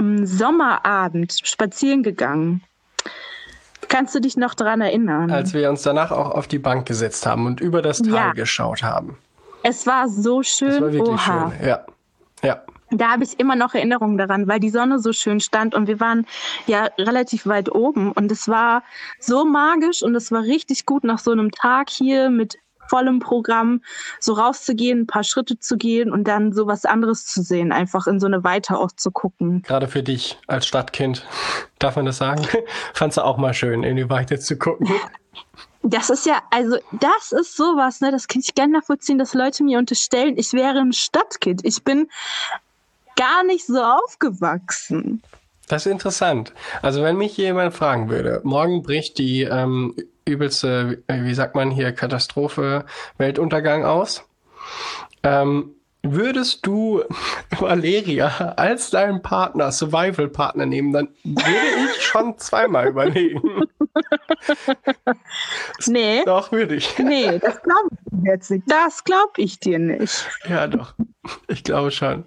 mm, 0.00 0.24
Sommerabend 0.24 1.34
spazieren 1.44 2.02
gegangen. 2.02 2.62
Kannst 3.88 4.14
du 4.14 4.20
dich 4.20 4.36
noch 4.36 4.54
dran 4.54 4.80
erinnern? 4.82 5.30
Als 5.30 5.54
wir 5.54 5.70
uns 5.70 5.82
danach 5.82 6.10
auch 6.10 6.30
auf 6.32 6.46
die 6.46 6.58
Bank 6.58 6.86
gesetzt 6.86 7.24
haben 7.26 7.46
und 7.46 7.60
über 7.60 7.80
das 7.80 7.98
Tal 7.98 8.12
Ja. 8.12 8.32
geschaut 8.32 8.82
haben. 8.82 9.16
Es 9.62 9.86
war 9.86 10.08
so 10.08 10.42
schön. 10.42 10.70
Das 10.70 10.80
war 10.80 10.92
wirklich 10.92 11.08
Oha. 11.08 11.52
schön. 11.52 11.68
Ja. 11.68 11.86
Ja. 12.42 12.62
Da 12.90 13.10
habe 13.10 13.24
ich 13.24 13.38
immer 13.38 13.54
noch 13.54 13.74
Erinnerungen 13.74 14.16
daran, 14.16 14.48
weil 14.48 14.60
die 14.60 14.70
Sonne 14.70 14.98
so 14.98 15.12
schön 15.12 15.40
stand 15.40 15.74
und 15.74 15.88
wir 15.88 16.00
waren 16.00 16.26
ja 16.66 16.88
relativ 16.96 17.46
weit 17.46 17.70
oben 17.70 18.12
und 18.12 18.32
es 18.32 18.48
war 18.48 18.82
so 19.20 19.44
magisch 19.44 20.02
und 20.02 20.14
es 20.14 20.32
war 20.32 20.42
richtig 20.42 20.86
gut 20.86 21.04
nach 21.04 21.18
so 21.18 21.30
einem 21.30 21.50
Tag 21.50 21.90
hier 21.90 22.30
mit 22.30 22.56
vollem 22.88 23.18
Programm 23.18 23.82
so 24.18 24.32
rauszugehen, 24.32 25.00
ein 25.00 25.06
paar 25.06 25.24
Schritte 25.24 25.58
zu 25.58 25.76
gehen 25.76 26.10
und 26.10 26.24
dann 26.24 26.52
so 26.52 26.66
was 26.66 26.86
anderes 26.86 27.26
zu 27.26 27.42
sehen, 27.42 27.72
einfach 27.72 28.06
in 28.06 28.18
so 28.18 28.26
eine 28.26 28.42
Weite 28.44 28.78
auch 28.78 28.92
zu 28.92 29.10
gucken. 29.10 29.62
Gerade 29.62 29.88
für 29.88 30.02
dich 30.02 30.38
als 30.46 30.66
Stadtkind, 30.66 31.26
darf 31.78 31.96
man 31.96 32.06
das 32.06 32.16
sagen? 32.16 32.46
Fandst 32.94 33.18
du 33.18 33.22
auch 33.22 33.36
mal 33.36 33.54
schön, 33.54 33.82
in 33.82 33.96
die 33.96 34.08
Weite 34.08 34.38
zu 34.38 34.56
gucken? 34.56 34.88
Das 35.88 36.10
ist 36.10 36.26
ja, 36.26 36.42
also 36.50 36.76
das 36.92 37.32
ist 37.32 37.56
sowas, 37.56 38.02
ne, 38.02 38.10
das 38.10 38.28
kann 38.28 38.42
ich 38.44 38.54
gerne 38.54 38.74
nachvollziehen, 38.74 39.16
dass 39.16 39.32
Leute 39.32 39.64
mir 39.64 39.78
unterstellen, 39.78 40.36
ich 40.36 40.52
wäre 40.52 40.80
ein 40.80 40.92
Stadtkind. 40.92 41.64
Ich 41.64 41.82
bin 41.82 42.10
gar 43.16 43.42
nicht 43.44 43.66
so 43.66 43.82
aufgewachsen. 43.82 45.22
Das 45.66 45.86
ist 45.86 45.92
interessant. 45.92 46.52
Also 46.82 47.02
wenn 47.02 47.16
mich 47.16 47.36
jemand 47.38 47.74
fragen 47.74 48.10
würde, 48.10 48.40
morgen 48.44 48.82
bricht 48.82 49.16
die 49.16 49.42
ähm, 49.42 49.96
übelste, 50.26 51.02
wie 51.08 51.34
sagt 51.34 51.54
man 51.54 51.70
hier, 51.70 51.92
Katastrophe, 51.92 52.84
Weltuntergang 53.16 53.86
aus, 53.86 54.24
ähm, 55.22 55.74
würdest 56.02 56.66
du 56.66 57.02
Valeria 57.58 58.54
als 58.56 58.90
deinen 58.90 59.22
Partner, 59.22 59.72
Survival-Partner 59.72 60.66
nehmen, 60.66 60.92
dann 60.92 61.08
würde 61.24 61.50
ich 61.96 62.02
schon 62.02 62.38
zweimal 62.38 62.88
überlegen. 62.88 63.64
nee. 65.86 66.22
Doch, 66.24 66.52
würde 66.52 66.76
ich. 66.76 66.98
Nee, 66.98 67.38
das 67.38 67.62
glaube 67.62 67.88
ich 67.90 67.98
dir 68.10 68.32
jetzt 68.32 68.50
nicht. 68.50 68.64
Das 68.66 69.04
glaube 69.04 69.32
ich 69.36 69.58
dir 69.58 69.78
nicht. 69.78 70.26
Ja, 70.48 70.66
doch. 70.66 70.94
Ich 71.48 71.64
glaube 71.64 71.90
schon. 71.90 72.24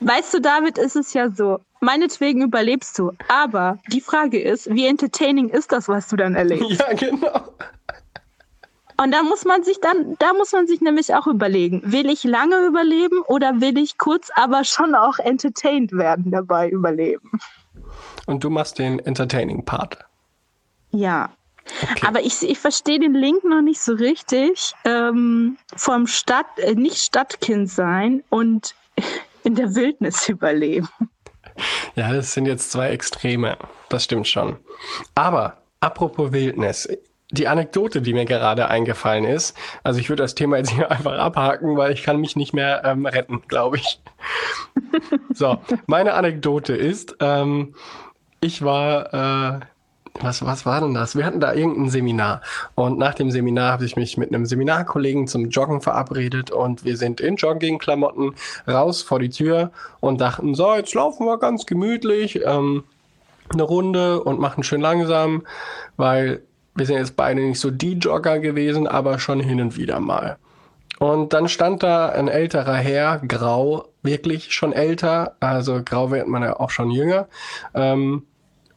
Weißt 0.00 0.34
du, 0.34 0.40
David, 0.40 0.78
ist 0.78 0.96
es 0.96 1.12
ja 1.14 1.30
so. 1.30 1.60
Meinetwegen 1.80 2.42
überlebst 2.42 2.98
du. 2.98 3.12
Aber 3.28 3.78
die 3.92 4.00
Frage 4.00 4.40
ist, 4.40 4.68
wie 4.72 4.86
entertaining 4.86 5.48
ist 5.50 5.72
das, 5.72 5.88
was 5.88 6.08
du 6.08 6.16
dann 6.16 6.34
erlebst? 6.34 6.80
Ja, 6.80 6.92
genau. 6.94 7.52
Und 8.98 9.12
da 9.12 9.22
muss 9.22 9.44
man 9.44 9.62
sich 9.62 9.80
dann, 9.80 10.16
da 10.18 10.32
muss 10.32 10.52
man 10.52 10.66
sich 10.66 10.80
nämlich 10.80 11.14
auch 11.14 11.26
überlegen, 11.26 11.82
will 11.84 12.08
ich 12.08 12.24
lange 12.24 12.64
überleben 12.66 13.20
oder 13.26 13.60
will 13.60 13.76
ich 13.78 13.98
kurz, 13.98 14.30
aber 14.34 14.64
schon 14.64 14.94
auch 14.94 15.18
entertained 15.18 15.92
werden 15.92 16.30
dabei 16.30 16.68
überleben? 16.70 17.30
Und 18.26 18.42
du 18.42 18.50
machst 18.50 18.78
den 18.78 18.98
entertaining 19.00 19.64
Part. 19.64 19.98
Ja. 20.92 21.30
Okay. 21.82 22.06
Aber 22.06 22.20
ich, 22.20 22.42
ich 22.42 22.58
verstehe 22.58 22.98
den 22.98 23.14
Link 23.14 23.44
noch 23.44 23.60
nicht 23.60 23.80
so 23.80 23.92
richtig. 23.92 24.72
Ähm, 24.84 25.58
vom 25.76 26.06
Stadt, 26.06 26.46
äh, 26.58 26.74
nicht 26.74 26.98
Stadtkind 26.98 27.70
sein 27.70 28.22
und 28.30 28.74
in 29.44 29.56
der 29.56 29.74
Wildnis 29.74 30.28
überleben. 30.28 30.88
Ja, 31.94 32.12
das 32.12 32.34
sind 32.34 32.46
jetzt 32.46 32.70
zwei 32.70 32.90
Extreme. 32.90 33.56
Das 33.88 34.04
stimmt 34.04 34.28
schon. 34.28 34.56
Aber 35.14 35.58
apropos 35.80 36.32
Wildnis, 36.32 36.88
die 37.30 37.48
Anekdote, 37.48 38.02
die 38.02 38.12
mir 38.12 38.24
gerade 38.24 38.68
eingefallen 38.68 39.24
ist, 39.24 39.56
also 39.82 39.98
ich 39.98 40.08
würde 40.08 40.22
das 40.22 40.34
Thema 40.34 40.58
jetzt 40.58 40.70
hier 40.70 40.90
einfach 40.90 41.18
abhaken, 41.18 41.76
weil 41.76 41.92
ich 41.92 42.02
kann 42.02 42.20
mich 42.20 42.36
nicht 42.36 42.52
mehr 42.52 42.82
ähm, 42.84 43.06
retten, 43.06 43.42
glaube 43.48 43.76
ich. 43.76 44.00
so, 45.32 45.58
meine 45.86 46.14
Anekdote 46.14 46.74
ist, 46.74 47.16
ähm, 47.20 47.74
ich 48.40 48.62
war, 48.62 49.58
äh, 49.58 49.60
was, 50.20 50.44
was 50.46 50.64
war 50.64 50.80
denn 50.80 50.94
das? 50.94 51.16
Wir 51.16 51.26
hatten 51.26 51.40
da 51.40 51.52
irgendein 51.52 51.90
Seminar 51.90 52.42
und 52.74 52.96
nach 52.98 53.14
dem 53.14 53.30
Seminar 53.30 53.72
habe 53.72 53.84
ich 53.84 53.96
mich 53.96 54.16
mit 54.16 54.32
einem 54.32 54.46
Seminarkollegen 54.46 55.26
zum 55.26 55.50
Joggen 55.50 55.80
verabredet 55.80 56.50
und 56.50 56.84
wir 56.84 56.96
sind 56.96 57.20
in 57.20 57.36
Joggingklamotten 57.36 58.34
raus 58.68 59.02
vor 59.02 59.18
die 59.18 59.30
Tür 59.30 59.72
und 60.00 60.20
dachten, 60.20 60.54
so, 60.54 60.74
jetzt 60.74 60.94
laufen 60.94 61.26
wir 61.26 61.38
ganz 61.38 61.66
gemütlich 61.66 62.40
ähm, 62.44 62.84
eine 63.52 63.62
Runde 63.62 64.22
und 64.22 64.38
machen 64.38 64.62
schön 64.62 64.80
langsam, 64.80 65.42
weil 65.96 66.42
wir 66.76 66.86
sind 66.86 66.96
jetzt 66.96 67.16
beide 67.16 67.40
nicht 67.40 67.60
so 67.60 67.70
die 67.70 67.94
Jogger 67.94 68.38
gewesen, 68.38 68.86
aber 68.86 69.18
schon 69.18 69.40
hin 69.40 69.60
und 69.60 69.76
wieder 69.76 70.00
mal. 70.00 70.36
Und 70.98 71.32
dann 71.32 71.48
stand 71.48 71.82
da 71.82 72.08
ein 72.08 72.28
älterer 72.28 72.76
Herr, 72.76 73.18
grau, 73.18 73.88
wirklich 74.02 74.52
schon 74.52 74.72
älter, 74.72 75.36
also 75.40 75.82
grau 75.84 76.10
wird 76.10 76.26
man 76.26 76.42
ja 76.42 76.58
auch 76.58 76.70
schon 76.70 76.90
jünger. 76.90 77.28
Ähm, 77.74 78.24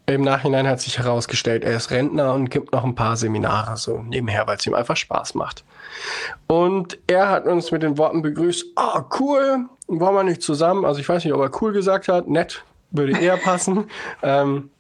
Im 0.06 0.22
Nachhinein 0.22 0.68
hat 0.68 0.82
sich 0.82 0.98
herausgestellt, 0.98 1.63
er 1.63 1.77
ist 1.77 1.91
Rentner 1.91 2.34
und 2.34 2.50
gibt 2.50 2.74
noch 2.74 2.84
ein 2.84 2.96
paar 2.96 3.15
Seminare 3.15 3.77
so 3.77 4.00
nebenher, 4.00 4.48
weil 4.48 4.58
es 4.58 4.65
ihm 4.65 4.74
einfach 4.74 4.98
Spaß 4.98 5.36
macht. 5.36 5.63
Und 6.48 6.98
er 7.08 7.29
hat 7.29 7.46
uns 7.46 7.72
mit 7.72 7.84
den 7.84 7.98
Worten 7.98 8.22
begrüßt, 8.22 8.65
ah, 8.75 9.00
oh, 9.00 9.15
cool, 9.20 9.65
wollen 9.88 10.15
wir 10.15 10.24
nicht 10.24 10.41
zusammen? 10.41 10.84
Also 10.84 11.00
ich 11.00 11.08
weiß 11.08 11.24
nicht, 11.24 11.34
ob 11.34 11.41
er 11.41 11.62
cool 11.62 11.72
gesagt 11.72 12.08
hat, 12.10 12.27
nett, 12.27 12.63
würde 12.91 13.18
eher 13.18 13.38
passen. 13.38 13.86
ähm, 14.24 14.72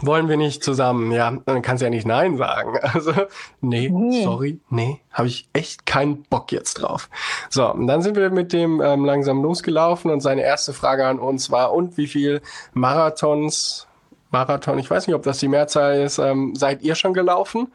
wollen 0.00 0.28
wir 0.28 0.36
nicht 0.36 0.62
zusammen, 0.62 1.12
ja, 1.12 1.30
dann 1.44 1.62
kannst 1.62 1.80
du 1.80 1.86
ja 1.86 1.90
nicht 1.90 2.06
Nein 2.06 2.36
sagen. 2.36 2.78
Also, 2.96 3.12
nee, 3.60 3.90
nee. 3.92 4.24
sorry, 4.24 4.58
nee, 4.70 5.00
habe 5.12 5.28
ich 5.28 5.48
echt 5.52 5.86
keinen 5.86 6.22
Bock 6.22 6.50
jetzt 6.52 6.74
drauf. 6.74 7.10
So, 7.50 7.70
und 7.70 7.86
dann 7.86 8.00
sind 8.00 8.16
wir 8.16 8.30
mit 8.30 8.52
dem 8.52 8.80
ähm, 8.80 9.04
langsam 9.04 9.42
losgelaufen 9.42 10.10
und 10.10 10.20
seine 10.20 10.42
erste 10.42 10.72
Frage 10.72 11.06
an 11.06 11.18
uns 11.18 11.50
war, 11.50 11.72
und 11.72 11.96
wie 11.96 12.06
viel 12.06 12.40
Marathons, 12.72 13.86
Marathon, 14.30 14.78
ich 14.78 14.90
weiß 14.90 15.06
nicht, 15.06 15.14
ob 15.14 15.24
das 15.24 15.38
die 15.38 15.48
Mehrzahl 15.48 16.00
ist, 16.00 16.18
ähm, 16.18 16.54
seid 16.54 16.82
ihr 16.82 16.94
schon 16.94 17.12
gelaufen? 17.12 17.68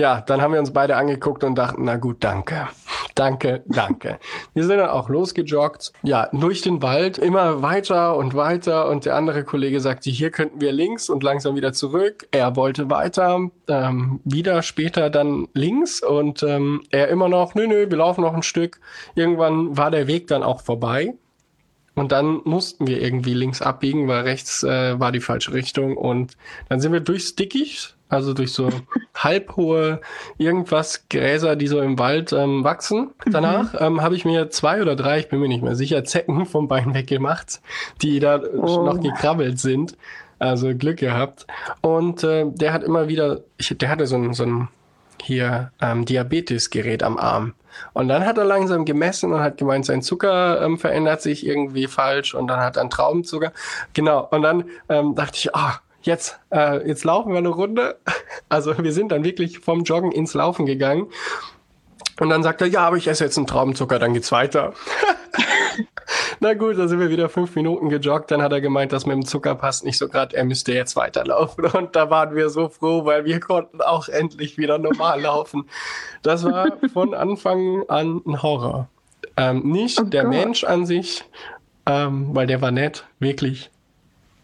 Ja, 0.00 0.22
dann 0.22 0.40
haben 0.40 0.54
wir 0.54 0.60
uns 0.60 0.72
beide 0.72 0.96
angeguckt 0.96 1.44
und 1.44 1.56
dachten, 1.56 1.84
na 1.84 1.96
gut, 1.96 2.24
danke. 2.24 2.68
Danke, 3.14 3.62
danke. 3.66 4.18
Wir 4.54 4.64
sind 4.64 4.78
dann 4.78 4.88
auch 4.88 5.10
losgejoggt, 5.10 5.92
ja, 6.02 6.30
durch 6.32 6.62
den 6.62 6.80
Wald, 6.80 7.18
immer 7.18 7.60
weiter 7.60 8.16
und 8.16 8.34
weiter. 8.34 8.88
Und 8.88 9.04
der 9.04 9.14
andere 9.14 9.44
Kollege 9.44 9.78
sagte, 9.78 10.08
hier 10.08 10.30
könnten 10.30 10.62
wir 10.62 10.72
links 10.72 11.10
und 11.10 11.22
langsam 11.22 11.54
wieder 11.54 11.74
zurück. 11.74 12.26
Er 12.30 12.56
wollte 12.56 12.88
weiter, 12.88 13.50
ähm, 13.68 14.20
wieder 14.24 14.62
später 14.62 15.10
dann 15.10 15.48
links 15.52 16.02
und 16.02 16.42
ähm, 16.44 16.80
er 16.88 17.08
immer 17.08 17.28
noch, 17.28 17.54
nö, 17.54 17.66
nö, 17.66 17.90
wir 17.90 17.98
laufen 17.98 18.22
noch 18.22 18.32
ein 18.32 18.42
Stück. 18.42 18.80
Irgendwann 19.14 19.76
war 19.76 19.90
der 19.90 20.06
Weg 20.06 20.28
dann 20.28 20.42
auch 20.42 20.62
vorbei. 20.62 21.12
Und 21.94 22.10
dann 22.10 22.40
mussten 22.44 22.86
wir 22.86 23.02
irgendwie 23.02 23.34
links 23.34 23.60
abbiegen, 23.60 24.08
weil 24.08 24.22
rechts 24.22 24.62
äh, 24.62 24.98
war 24.98 25.12
die 25.12 25.20
falsche 25.20 25.52
Richtung. 25.52 25.98
Und 25.98 26.38
dann 26.70 26.80
sind 26.80 26.94
wir 26.94 27.00
durchs 27.00 27.34
Dickicht 27.34 27.98
also 28.10 28.34
durch 28.34 28.52
so 28.52 28.68
halbhohe 29.14 30.00
irgendwas 30.36 31.08
Gräser, 31.08 31.56
die 31.56 31.68
so 31.68 31.80
im 31.80 31.98
Wald 31.98 32.32
ähm, 32.32 32.64
wachsen. 32.64 33.10
Danach 33.24 33.72
mhm. 33.72 33.78
ähm, 33.80 34.02
habe 34.02 34.16
ich 34.16 34.24
mir 34.24 34.50
zwei 34.50 34.82
oder 34.82 34.96
drei, 34.96 35.20
ich 35.20 35.28
bin 35.28 35.40
mir 35.40 35.48
nicht 35.48 35.62
mehr 35.62 35.76
sicher, 35.76 36.04
Zecken 36.04 36.44
vom 36.44 36.68
Bein 36.68 36.92
weggemacht, 36.94 37.60
die 38.02 38.20
da 38.20 38.40
oh. 38.40 38.84
noch 38.84 39.00
gekrabbelt 39.00 39.58
sind. 39.58 39.96
Also 40.38 40.74
Glück 40.74 40.98
gehabt. 40.98 41.46
Und 41.82 42.24
äh, 42.24 42.46
der 42.46 42.72
hat 42.72 42.82
immer 42.82 43.08
wieder, 43.08 43.40
ich, 43.58 43.76
der 43.76 43.90
hatte 43.90 44.06
so 44.06 44.16
ein, 44.16 44.32
so 44.32 44.44
ein 44.44 44.68
hier 45.22 45.70
ähm, 45.82 46.06
Diabetesgerät 46.06 47.02
am 47.02 47.18
Arm. 47.18 47.54
Und 47.92 48.08
dann 48.08 48.24
hat 48.24 48.38
er 48.38 48.44
langsam 48.44 48.84
gemessen 48.84 49.32
und 49.32 49.40
hat 49.40 49.58
gemeint, 49.58 49.86
sein 49.86 50.02
Zucker 50.02 50.62
ähm, 50.62 50.78
verändert 50.78 51.22
sich 51.22 51.46
irgendwie 51.46 51.86
falsch 51.86 52.34
und 52.34 52.48
dann 52.48 52.60
hat 52.60 52.76
er 52.76 52.82
einen 52.82 52.90
Traubenzucker. 52.90 53.52
Genau. 53.92 54.26
Und 54.30 54.42
dann 54.42 54.64
ähm, 54.88 55.14
dachte 55.14 55.36
ich, 55.36 55.54
ah, 55.54 55.74
oh, 55.74 55.89
jetzt, 56.02 56.40
äh, 56.50 56.86
jetzt 56.86 57.04
laufen 57.04 57.32
wir 57.32 57.38
eine 57.38 57.48
Runde. 57.48 57.98
Also 58.48 58.76
wir 58.76 58.92
sind 58.92 59.12
dann 59.12 59.22
wirklich 59.22 59.60
vom 59.60 59.84
Joggen 59.84 60.10
ins 60.10 60.34
Laufen 60.34 60.66
gegangen. 60.66 61.06
Und 62.18 62.30
dann 62.30 62.42
sagt 62.42 62.60
er, 62.62 62.66
ja, 62.66 62.80
aber 62.80 62.96
ich 62.96 63.06
esse 63.06 63.22
jetzt 63.22 63.36
einen 63.38 63.46
Traubenzucker, 63.46 64.00
dann 64.00 64.12
geht's 64.12 64.32
weiter. 64.32 64.72
Na 66.40 66.54
gut, 66.54 66.78
da 66.78 66.88
sind 66.88 67.00
wir 67.00 67.10
wieder 67.10 67.28
fünf 67.28 67.54
Minuten 67.54 67.88
gejoggt. 67.90 68.30
Dann 68.30 68.42
hat 68.42 68.52
er 68.52 68.60
gemeint, 68.60 68.92
dass 68.92 69.06
mit 69.06 69.14
dem 69.14 69.26
Zucker 69.26 69.54
passt 69.54 69.84
nicht 69.84 69.98
so 69.98 70.08
gerade, 70.08 70.36
er 70.36 70.44
müsste 70.44 70.72
jetzt 70.72 70.96
weiterlaufen. 70.96 71.66
Und 71.66 71.94
da 71.94 72.10
waren 72.10 72.34
wir 72.34 72.48
so 72.50 72.68
froh, 72.68 73.04
weil 73.04 73.24
wir 73.24 73.40
konnten 73.40 73.80
auch 73.80 74.08
endlich 74.08 74.58
wieder 74.58 74.78
normal 74.78 75.20
laufen. 75.22 75.68
Das 76.22 76.44
war 76.44 76.78
von 76.92 77.14
Anfang 77.14 77.84
an 77.88 78.22
ein 78.26 78.42
Horror. 78.42 78.88
Ähm, 79.36 79.70
nicht 79.70 80.00
oh 80.00 80.04
der 80.04 80.24
Mensch 80.24 80.64
an 80.64 80.86
sich, 80.86 81.24
ähm, 81.86 82.34
weil 82.34 82.46
der 82.46 82.60
war 82.60 82.70
nett, 82.70 83.06
wirklich. 83.18 83.70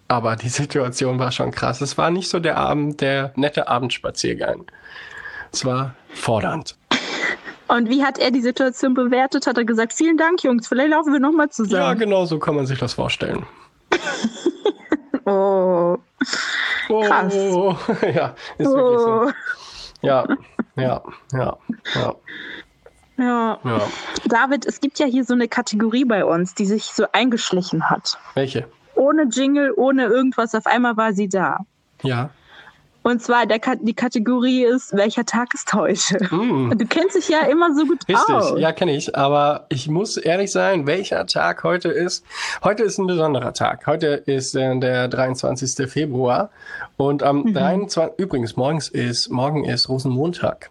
Aber 0.09 0.37
die 0.37 0.49
Situation 0.49 1.19
war 1.19 1.33
schon 1.33 1.51
krass. 1.51 1.81
Es 1.81 1.99
war 1.99 2.11
nicht 2.11 2.29
so 2.29 2.39
der 2.39 2.57
Abend, 2.57 3.01
der 3.01 3.33
nette 3.35 3.69
Abendspaziergang. 3.69 4.65
Es 5.53 5.65
war 5.65 5.95
fordernd. 6.15 6.77
Und 7.69 7.89
wie 7.89 8.05
hat 8.05 8.19
er 8.19 8.31
die 8.31 8.41
Situation 8.41 8.95
bewertet? 8.95 9.47
Hat 9.47 9.59
er 9.59 9.65
gesagt, 9.65 9.93
vielen 9.93 10.17
Dank, 10.17 10.45
Jungs, 10.45 10.69
vielleicht 10.69 10.91
laufen 10.91 11.13
wir 11.13 11.21
nochmal 11.21 11.51
zusammen. 11.51 11.83
Ja, 11.83 11.95
genau 11.95 12.25
so 12.25 12.39
kann 12.39 12.55
man 12.55 12.67
sich 12.67 12.79
das 12.79 12.95
vorstellen. 12.95 13.45
oh. 15.25 15.97
Krass. 16.89 17.35
Oh. 17.35 17.77
Ja, 18.15 18.35
ist 18.59 18.69
oh. 18.69 18.77
wirklich 18.77 19.01
so. 19.01 19.33
Ja, 20.03 20.25
ja, 20.77 21.03
ja, 21.33 21.57
ja. 21.95 22.15
Ja. 23.19 23.59
ja. 23.65 23.81
David, 24.27 24.67
es 24.67 24.81
gibt 24.81 24.99
ja 24.99 25.07
hier 25.07 25.25
so 25.25 25.35
eine 25.35 25.49
Kategorie 25.49 26.05
bei 26.05 26.25
uns, 26.25 26.55
die 26.55 26.67
sich 26.67 26.85
so 26.85 27.07
eingeschlichen 27.13 27.89
hat. 27.89 28.19
Welche? 28.35 28.69
Ohne 28.97 29.25
Jingle, 29.25 29.73
ohne 29.77 30.07
irgendwas. 30.07 30.55
Auf 30.55 30.67
einmal 30.67 30.97
war 30.97 31.13
sie 31.13 31.29
da. 31.29 31.61
Ja. 32.03 32.31
Und 33.07 33.23
zwar 33.23 33.47
der, 33.47 33.61
die 33.83 33.95
Kategorie 33.95 34.65
ist, 34.65 34.93
welcher 34.93 35.25
Tag 35.25 35.55
ist 35.55 35.73
heute? 35.73 36.25
Mm. 36.35 36.77
Du 36.77 36.87
kennst 36.87 37.15
dich 37.15 37.29
ja 37.29 37.43
immer 37.43 37.73
so 37.73 37.87
gut 37.87 38.01
Richtig, 38.09 38.35
aus. 38.35 38.59
ja, 38.59 38.73
kenne 38.73 38.97
ich. 38.97 39.15
Aber 39.15 39.67
ich 39.69 39.89
muss 39.89 40.17
ehrlich 40.17 40.51
sein, 40.51 40.89
welcher 40.89 41.25
Tag 41.25 41.63
heute 41.63 41.89
ist. 41.89 42.25
Heute 42.65 42.83
ist 42.83 42.99
ein 42.99 43.07
besonderer 43.07 43.53
Tag. 43.53 43.87
Heute 43.87 44.09
ist 44.09 44.57
äh, 44.57 44.77
der 44.81 45.07
23. 45.07 45.89
Februar. 45.89 46.51
Und 46.97 47.23
am 47.23 47.45
mhm. 47.45 47.55
23. 47.55 48.19
Übrigens, 48.19 48.57
morgens 48.57 48.89
ist, 48.89 49.31
morgen 49.31 49.65
ist 49.65 49.89
Rosenmontag. 49.89 50.71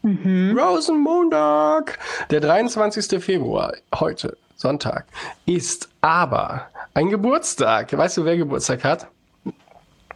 Mhm. 0.00 0.58
Rosenmontag! 0.58 1.98
Der 2.30 2.40
23. 2.40 3.22
Februar, 3.22 3.74
heute, 3.94 4.38
Sonntag, 4.54 5.04
ist 5.44 5.90
aber 6.00 6.68
ein 6.96 7.10
Geburtstag. 7.10 7.94
Weißt 7.94 8.16
du, 8.16 8.24
wer 8.24 8.38
Geburtstag 8.38 8.82
hat? 8.82 9.08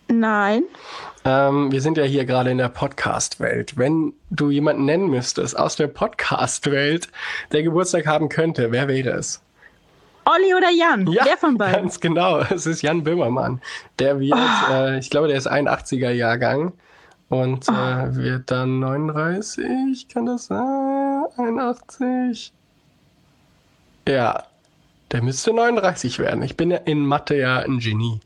Nein. 0.08 0.62
Ähm, 1.26 1.70
wir 1.70 1.82
sind 1.82 1.98
ja 1.98 2.04
hier 2.04 2.24
gerade 2.24 2.50
in 2.50 2.56
der 2.56 2.70
Podcast-Welt. 2.70 3.76
Wenn 3.76 4.14
du 4.30 4.50
jemanden 4.50 4.86
nennen 4.86 5.10
müsstest 5.10 5.58
aus 5.58 5.76
der 5.76 5.88
Podcast-Welt, 5.88 7.08
der 7.52 7.62
Geburtstag 7.64 8.06
haben 8.06 8.30
könnte, 8.30 8.72
wer 8.72 8.88
wäre 8.88 9.10
es? 9.10 9.42
Olli 10.24 10.54
oder 10.54 10.70
Jan? 10.70 11.06
Ja, 11.08 11.24
Wer 11.26 11.36
von 11.36 11.58
beiden? 11.58 11.82
Ganz 11.82 12.00
genau. 12.00 12.38
Es 12.50 12.64
ist 12.64 12.80
Jan 12.80 13.04
Böhmermann. 13.04 13.60
Der 13.98 14.18
wird, 14.18 14.38
oh. 14.38 14.72
äh, 14.72 14.98
ich 14.98 15.10
glaube, 15.10 15.28
der 15.28 15.36
ist 15.36 15.50
81er 15.50 16.12
Jahrgang 16.12 16.72
und 17.28 17.66
oh. 17.68 17.72
äh, 17.72 18.16
wird 18.16 18.50
dann 18.50 18.80
39, 18.80 20.08
kann 20.08 20.24
das 20.24 20.46
sein? 20.46 21.24
81? 21.36 22.54
Ja, 24.08 24.44
Der 25.12 25.22
müsste 25.22 25.52
39 25.52 26.18
werden. 26.18 26.42
Ich 26.42 26.56
bin 26.56 26.70
ja 26.70 26.78
in 26.78 27.04
Mathe 27.04 27.36
ja 27.36 27.58
ein 27.58 27.78
Genie. 27.78 28.20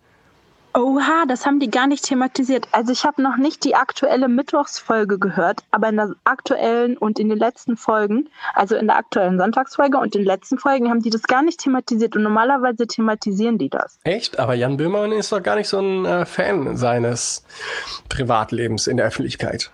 Oha, 0.77 1.25
das 1.29 1.47
haben 1.47 1.61
die 1.61 1.71
gar 1.71 1.87
nicht 1.87 2.05
thematisiert. 2.05 2.67
Also 2.73 2.91
ich 2.91 3.05
habe 3.05 3.23
noch 3.23 3.37
nicht 3.37 3.63
die 3.63 3.77
aktuelle 3.77 4.27
Mittwochsfolge 4.27 5.21
gehört, 5.21 5.61
aber 5.71 5.91
in 5.91 5.97
der 5.97 6.17
aktuellen 6.25 6.99
und 6.99 7.21
in 7.21 7.29
den 7.29 7.39
letzten 7.39 7.77
Folgen, 7.77 8.29
also 8.55 8.75
in 8.75 8.89
der 8.89 8.97
aktuellen 8.97 9.39
Sonntagsfolge 9.39 9.99
und 9.99 10.17
in 10.17 10.23
den 10.23 10.27
letzten 10.27 10.59
Folgen 10.59 10.91
haben 10.91 11.01
die 11.01 11.11
das 11.11 11.23
gar 11.23 11.43
nicht 11.43 11.61
thematisiert 11.61 12.17
und 12.17 12.25
normalerweise 12.25 12.89
thematisieren 12.89 13.57
die 13.57 13.69
das. 13.69 14.01
Echt? 14.03 14.41
Aber 14.41 14.55
Jan 14.55 14.77
Böhmermann 14.77 15.13
ist 15.13 15.31
doch 15.31 15.41
gar 15.41 15.55
nicht 15.55 15.69
so 15.69 15.79
ein 15.79 16.05
äh, 16.07 16.27
Fan 16.27 16.77
seines 16.77 17.45
Privatlebens 18.09 18.89
in 18.89 18.97
der 18.97 19.07
Öffentlichkeit. 19.07 19.71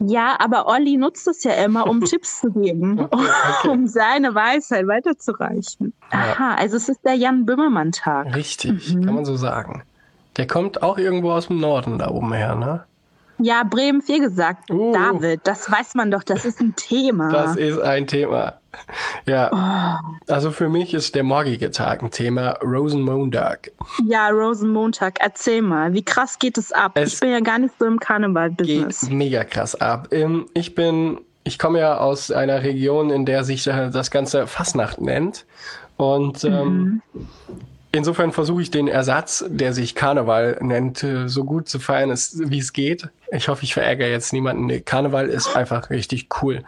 Ja, 0.00 0.36
aber 0.38 0.66
Olli 0.66 0.96
nutzt 0.96 1.26
es 1.26 1.42
ja 1.44 1.52
immer, 1.52 1.86
um 1.86 2.00
Tipps 2.04 2.40
zu 2.40 2.50
geben, 2.52 3.00
okay, 3.10 3.68
um 3.68 3.86
seine 3.86 4.34
Weisheit 4.34 4.86
weiterzureichen. 4.86 5.92
Ja. 6.12 6.18
Aha, 6.18 6.54
also 6.54 6.76
es 6.76 6.88
ist 6.88 7.04
der 7.04 7.14
Jan 7.14 7.44
Böhmermann-Tag. 7.44 8.34
Richtig, 8.34 8.94
mhm. 8.94 9.04
kann 9.04 9.14
man 9.14 9.24
so 9.24 9.36
sagen. 9.36 9.82
Der 10.36 10.46
kommt 10.46 10.82
auch 10.82 10.98
irgendwo 10.98 11.32
aus 11.32 11.48
dem 11.48 11.58
Norden 11.58 11.98
da 11.98 12.10
oben 12.10 12.32
her, 12.32 12.54
ne? 12.54 12.84
Ja, 13.38 13.62
Bremen 13.62 14.02
4 14.02 14.20
gesagt. 14.20 14.70
Uh. 14.70 14.92
David, 14.92 15.40
das 15.44 15.70
weiß 15.70 15.94
man 15.94 16.10
doch, 16.10 16.22
das 16.24 16.44
ist 16.44 16.60
ein 16.60 16.74
Thema. 16.76 17.30
Das 17.30 17.56
ist 17.56 17.78
ein 17.80 18.06
Thema. 18.06 18.54
Ja. 19.26 19.50
Oh. 19.52 20.32
Also 20.32 20.50
für 20.50 20.68
mich 20.68 20.94
ist 20.94 21.14
der 21.14 21.24
morgige 21.24 21.70
Tag 21.70 22.02
ein 22.02 22.10
Thema, 22.10 22.58
Rosenmontag. 22.62 23.72
Ja, 24.06 24.28
Rosenmontag, 24.28 25.18
erzähl 25.20 25.62
mal, 25.62 25.92
wie 25.94 26.04
krass 26.04 26.38
geht 26.38 26.58
es 26.58 26.72
ab? 26.72 26.92
Es 26.94 27.14
ich 27.14 27.20
bin 27.20 27.30
ja 27.30 27.40
gar 27.40 27.58
nicht 27.58 27.74
so 27.78 27.86
im 27.86 27.98
Karneval-Business. 27.98 29.00
Geht 29.02 29.10
mega 29.10 29.44
krass 29.44 29.74
ab. 29.74 30.08
Ähm, 30.10 30.46
ich 30.54 30.74
bin, 30.74 31.20
ich 31.44 31.58
komme 31.58 31.80
ja 31.80 31.98
aus 31.98 32.30
einer 32.30 32.62
Region, 32.62 33.10
in 33.10 33.24
der 33.24 33.44
sich 33.44 33.64
das 33.64 34.10
Ganze 34.10 34.46
Fasnacht 34.46 35.00
nennt. 35.00 35.46
Und 35.96 36.44
ähm, 36.44 37.02
mhm. 37.12 37.28
Insofern 37.90 38.32
versuche 38.32 38.60
ich 38.60 38.70
den 38.70 38.86
Ersatz, 38.86 39.44
der 39.48 39.72
sich 39.72 39.94
Karneval 39.94 40.58
nennt, 40.60 41.02
äh, 41.02 41.26
so 41.26 41.44
gut 41.44 41.68
zu 41.70 41.78
feiern, 41.78 42.10
wie 42.10 42.58
es 42.58 42.74
geht. 42.74 43.08
Ich 43.32 43.48
hoffe, 43.48 43.64
ich 43.64 43.72
verärgere 43.72 44.08
jetzt 44.08 44.34
niemanden. 44.34 44.66
Nee, 44.66 44.80
Karneval 44.80 45.28
ist 45.28 45.56
einfach 45.56 45.88
richtig 45.88 46.28
cool. 46.42 46.64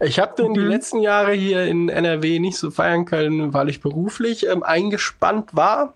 Ich 0.00 0.20
habe 0.20 0.36
den 0.36 0.50
mhm. 0.50 0.54
die 0.54 0.60
letzten 0.60 1.00
Jahre 1.00 1.32
hier 1.32 1.64
in 1.66 1.88
NRW 1.88 2.38
nicht 2.38 2.58
so 2.58 2.70
feiern 2.70 3.06
können, 3.06 3.52
weil 3.52 3.68
ich 3.68 3.80
beruflich 3.80 4.46
ähm, 4.46 4.62
eingespannt 4.62 5.50
war. 5.52 5.94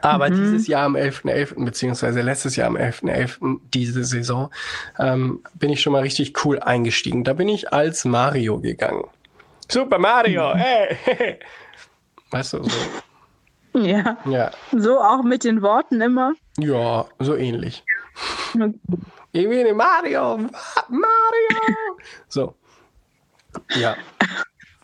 Aber 0.00 0.30
mhm. 0.30 0.36
dieses 0.36 0.66
Jahr 0.68 0.86
am 0.86 0.96
11.11., 0.96 1.54
.11., 1.54 1.64
beziehungsweise 1.64 2.22
letztes 2.22 2.56
Jahr 2.56 2.68
am 2.68 2.76
11.11., 2.76 3.40
.11., 3.40 3.60
diese 3.74 4.04
Saison, 4.04 4.50
ähm, 4.98 5.40
bin 5.52 5.70
ich 5.70 5.82
schon 5.82 5.92
mal 5.92 6.00
richtig 6.00 6.44
cool 6.46 6.60
eingestiegen. 6.60 7.24
Da 7.24 7.34
bin 7.34 7.48
ich 7.48 7.74
als 7.74 8.06
Mario 8.06 8.58
gegangen. 8.58 9.04
Super 9.68 9.98
Mario, 9.98 10.54
mhm. 10.54 10.58
hey! 10.58 11.38
Weißt 12.30 12.54
du, 12.54 12.62
so. 12.62 12.70
Ja. 13.82 14.18
ja. 14.26 14.50
So 14.72 15.00
auch 15.00 15.22
mit 15.22 15.44
den 15.44 15.62
Worten 15.62 16.00
immer. 16.00 16.34
Ja, 16.58 17.06
so 17.18 17.34
ähnlich. 17.34 17.84
Ich 19.32 19.48
bin 19.48 19.76
Mario, 19.76 20.36
Mario. 20.88 21.76
So. 22.28 22.54
Ja. 23.80 23.96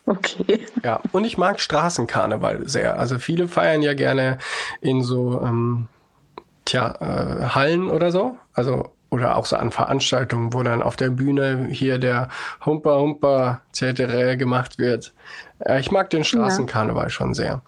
Okay. 0.07 0.65
Ja, 0.83 1.01
und 1.11 1.23
ich 1.23 1.37
mag 1.37 1.59
Straßenkarneval 1.59 2.67
sehr. 2.67 2.99
Also 2.99 3.19
viele 3.19 3.47
feiern 3.47 3.83
ja 3.83 3.93
gerne 3.93 4.39
in 4.81 5.03
so, 5.03 5.39
ähm, 5.43 5.87
tja, 6.65 6.95
äh, 6.99 7.49
Hallen 7.49 7.91
oder 7.91 8.11
so. 8.11 8.37
Also, 8.53 8.91
oder 9.11 9.37
auch 9.37 9.45
so 9.45 9.55
an 9.55 9.71
Veranstaltungen, 9.71 10.51
wo 10.51 10.63
dann 10.63 10.81
auf 10.81 10.95
der 10.95 11.11
Bühne 11.11 11.67
hier 11.69 11.99
der 11.99 12.29
Humper 12.65 12.99
Humper 12.99 13.61
etc. 13.71 14.37
gemacht 14.37 14.79
wird. 14.79 15.13
Äh, 15.59 15.79
ich 15.79 15.91
mag 15.91 16.09
den 16.09 16.23
Straßenkarneval 16.23 17.05
ja. 17.05 17.09
schon 17.09 17.35
sehr. 17.35 17.61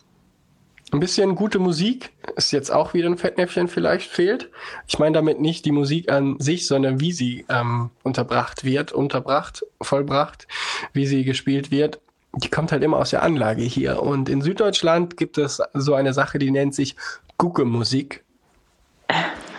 Ein 0.92 1.00
bisschen 1.00 1.36
gute 1.36 1.58
Musik 1.58 2.12
ist 2.36 2.52
jetzt 2.52 2.70
auch 2.70 2.94
wieder 2.94 3.08
ein 3.08 3.18
Fettnäpfchen 3.18 3.70
vielleicht 3.70 4.10
fehlt. 4.10 4.50
Ich 4.88 5.00
meine 5.00 5.14
damit 5.14 5.40
nicht 5.40 5.64
die 5.64 5.72
Musik 5.72 6.12
an 6.12 6.38
sich, 6.40 6.68
sondern 6.68 7.00
wie 7.00 7.14
sie 7.14 7.46
ähm, 7.48 7.92
unterbracht 8.04 8.66
wird, 8.66 8.92
unterbracht, 8.92 9.66
vollbracht, 9.82 10.48
wie 10.92 11.06
sie 11.06 11.24
gespielt 11.24 11.72
wird. 11.72 12.02
Die 12.34 12.50
kommt 12.50 12.74
halt 12.74 12.84
immer 12.84 12.98
aus 12.98 13.12
der 13.12 13.24
Anlage 13.24 13.62
hier. 13.62 14.02
Und 14.02 14.28
in 14.28 14.42
Süddeutschland 14.42 15.16
gibt 15.16 15.38
es 15.38 15.62
so 15.74 15.94
eine 15.94 16.14
Sache, 16.14 16.40
die 16.40 16.52
nennt 16.52 16.76
sich 16.76 16.98
Gucke-Musik. 17.38 18.24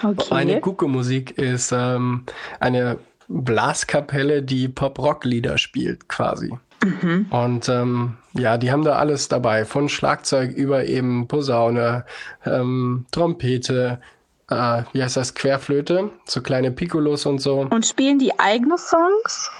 Okay. 0.02 0.34
Eine 0.34 0.60
Gucke-Musik 0.60 1.38
ist 1.38 1.72
ähm, 1.72 2.24
eine 2.60 2.98
Blaskapelle, 3.28 4.42
die 4.42 4.68
Pop-Rock-Lieder 4.68 5.56
spielt, 5.56 6.08
quasi. 6.08 6.52
Mhm. 6.82 7.26
Und 7.30 7.68
ähm, 7.68 8.16
ja, 8.34 8.58
die 8.58 8.70
haben 8.70 8.84
da 8.84 8.96
alles 8.96 9.28
dabei, 9.28 9.64
von 9.64 9.88
Schlagzeug 9.88 10.52
über 10.52 10.84
eben 10.84 11.28
Posaune, 11.28 12.04
ähm, 12.44 13.06
Trompete, 13.10 14.00
äh, 14.48 14.82
wie 14.92 15.02
heißt 15.02 15.16
das, 15.16 15.34
Querflöte, 15.34 16.10
so 16.24 16.40
kleine 16.42 16.70
Piccolos 16.70 17.26
und 17.26 17.40
so. 17.40 17.60
Und 17.60 17.86
spielen 17.86 18.18
die 18.18 18.38
eigene 18.38 18.78
Songs? 18.78 19.50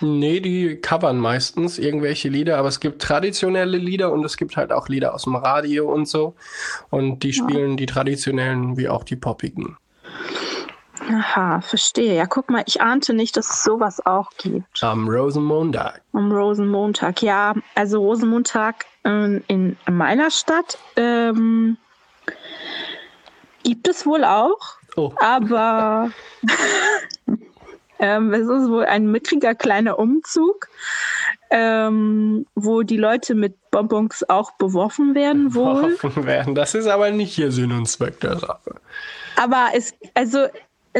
Nee, 0.00 0.40
die 0.40 0.76
covern 0.76 1.18
meistens 1.18 1.78
irgendwelche 1.78 2.28
Lieder, 2.28 2.58
aber 2.58 2.68
es 2.68 2.80
gibt 2.80 3.00
traditionelle 3.00 3.78
Lieder 3.78 4.12
und 4.12 4.24
es 4.24 4.36
gibt 4.36 4.56
halt 4.56 4.70
auch 4.70 4.88
Lieder 4.88 5.14
aus 5.14 5.22
dem 5.24 5.34
Radio 5.36 5.90
und 5.90 6.06
so. 6.06 6.34
Und 6.90 7.22
die 7.22 7.32
spielen 7.32 7.70
ja. 7.70 7.76
die 7.76 7.86
traditionellen 7.86 8.76
wie 8.76 8.88
auch 8.88 9.04
die 9.04 9.16
poppigen. 9.16 9.78
Aha, 11.08 11.60
verstehe. 11.60 12.14
Ja, 12.14 12.26
guck 12.26 12.50
mal, 12.50 12.64
ich 12.66 12.80
ahnte 12.80 13.14
nicht, 13.14 13.36
dass 13.36 13.50
es 13.50 13.62
sowas 13.62 14.04
auch 14.04 14.30
gibt. 14.38 14.82
Am 14.82 15.08
Rosenmontag. 15.08 16.02
Am 16.12 16.32
Rosenmontag, 16.32 17.22
ja. 17.22 17.54
Also 17.74 18.00
Rosenmontag 18.00 18.84
äh, 19.04 19.36
in 19.46 19.76
meiner 19.88 20.30
Stadt 20.30 20.78
ähm, 20.96 21.76
gibt 23.62 23.88
es 23.88 24.06
wohl 24.06 24.24
auch. 24.24 24.76
Oh. 24.96 25.12
Aber 25.16 26.10
ähm, 27.98 28.32
es 28.32 28.42
ist 28.42 28.68
wohl 28.68 28.84
ein 28.84 29.10
mickriger 29.10 29.54
kleiner 29.54 29.98
Umzug, 29.98 30.68
ähm, 31.50 32.46
wo 32.54 32.82
die 32.82 32.96
Leute 32.96 33.34
mit 33.34 33.54
Bonbons 33.70 34.28
auch 34.28 34.52
beworfen 34.52 35.14
werden 35.14 35.54
wohl. 35.54 35.94
Beworfen 35.94 36.26
werden. 36.26 36.54
Das 36.54 36.74
ist 36.74 36.86
aber 36.86 37.10
nicht 37.10 37.34
hier 37.34 37.52
Sinn 37.52 37.72
und 37.72 37.86
Zweck 37.86 38.20
der 38.20 38.38
Sache. 38.38 38.80
Aber 39.36 39.68
es, 39.74 39.94
also 40.14 40.46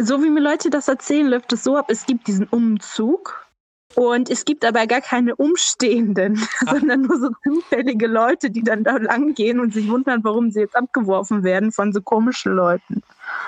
so 0.02 0.22
wie 0.22 0.30
mir 0.30 0.40
Leute 0.40 0.70
das 0.70 0.88
erzählen, 0.88 1.26
läuft 1.26 1.52
es 1.52 1.64
so 1.64 1.76
ab, 1.76 1.87
es 1.88 2.06
gibt 2.06 2.26
diesen 2.26 2.46
Umzug 2.46 3.46
und 3.94 4.28
es 4.28 4.44
gibt 4.44 4.64
aber 4.64 4.87
gar 4.87 5.00
keine 5.00 5.35
Umstehenden, 5.37 6.46
Ach. 6.66 6.72
sondern 6.78 7.02
nur 7.02 7.18
so 7.18 7.30
zufällige 7.42 8.06
Leute, 8.06 8.50
die 8.50 8.62
dann 8.62 8.85
da 8.85 8.96
lang 8.98 9.35
gehen 9.35 9.59
und 9.59 9.72
sich 9.72 9.88
wundern, 9.88 10.22
warum 10.22 10.50
sie 10.50 10.61
jetzt 10.61 10.76
abgeworfen 10.76 11.44
werden 11.44 11.72
von 11.72 11.92
so 11.92 12.02
komischen 12.02 12.52
Leuten. 12.52 13.02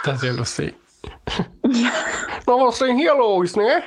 Das 0.04 0.16
ist 0.16 0.24
ja 0.24 0.32
lustig. 0.32 0.74
Ja. 1.66 1.90
was 2.46 2.74
ist 2.74 2.82
denn 2.82 2.96
hier 2.96 3.14
los, 3.14 3.56
ne? 3.56 3.82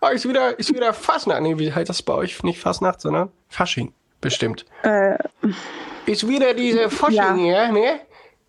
Ah, 0.00 0.10
ist 0.10 0.28
wieder, 0.28 0.58
ist 0.58 0.72
wieder 0.72 0.92
Fasnacht. 0.92 1.42
Nee, 1.42 1.58
wie 1.58 1.72
heißt 1.72 1.88
das 1.88 2.02
bei 2.02 2.14
euch? 2.14 2.42
Nicht 2.42 2.60
Fasnacht, 2.60 3.00
sondern 3.00 3.32
Fasching, 3.48 3.92
bestimmt. 4.20 4.66
Äh, 4.82 5.16
ist 6.06 6.28
wieder 6.28 6.54
diese 6.54 6.90
Fasching 6.90 7.16
ja. 7.16 7.34
hier, 7.34 7.72
ne? 7.72 8.00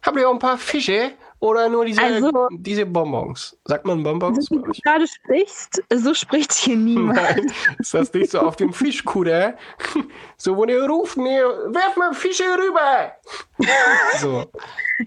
Habt 0.02 0.18
ihr 0.18 0.30
auch 0.30 0.34
ein 0.34 0.40
paar 0.40 0.58
Fische? 0.58 1.14
Oder 1.42 1.70
nur 1.70 1.86
diese, 1.86 2.02
also, 2.02 2.50
diese 2.52 2.86
Bonbons? 2.86 3.58
Sagt 3.64 3.86
man 3.86 4.04
Bonbons? 4.04 4.46
So 4.46 4.58
wie 4.58 4.62
du 4.62 4.72
gerade 4.84 5.08
sprichst, 5.08 5.82
so 5.90 6.14
spricht 6.14 6.52
hier 6.54 6.76
niemand. 6.76 7.18
Nein, 7.18 7.50
ist 7.80 7.94
das 7.94 8.14
nicht 8.14 8.32
so 8.32 8.40
auf 8.40 8.58
dem 8.58 8.74
Fischkuder? 8.74 9.56
So, 10.36 10.58
wo 10.58 10.66
der 10.66 10.86
ruft, 10.86 11.16
nee, 11.16 11.40
werf 11.40 11.96
mal 11.96 12.14
Fische 12.14 12.44
rüber! 12.44 13.14
So. 14.18 14.52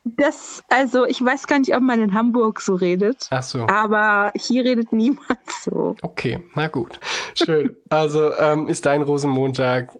Das, 0.04 0.64
also, 0.68 1.04
ich 1.04 1.22
weiß 1.22 1.46
gar 1.46 1.58
nicht, 1.58 1.76
ob 1.76 1.82
man 1.82 2.02
in 2.02 2.14
Hamburg 2.14 2.62
so 2.62 2.76
redet. 2.76 3.26
Ach 3.30 3.42
so. 3.42 3.66
Aber 3.66 4.32
hier 4.34 4.64
redet 4.64 4.90
niemand 4.92 5.38
so. 5.62 5.96
Okay, 6.00 6.42
na 6.54 6.68
gut. 6.68 6.98
Schön. 7.34 7.76
Also, 7.90 8.32
ähm, 8.36 8.68
ist 8.68 8.86
dein 8.86 9.02
Rosenmontag. 9.02 9.90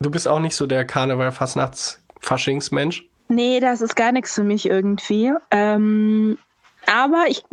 Du 0.00 0.10
bist 0.10 0.28
auch 0.28 0.40
nicht 0.40 0.54
so 0.54 0.66
der 0.66 0.84
Karneval-Fasnachts-Faschingsmensch? 0.84 3.08
Nee, 3.34 3.60
das 3.60 3.80
ist 3.80 3.96
gar 3.96 4.12
nichts 4.12 4.34
für 4.34 4.44
mich 4.44 4.66
irgendwie. 4.66 5.32
Ähm, 5.50 6.36
aber 6.86 7.26
ich, 7.28 7.44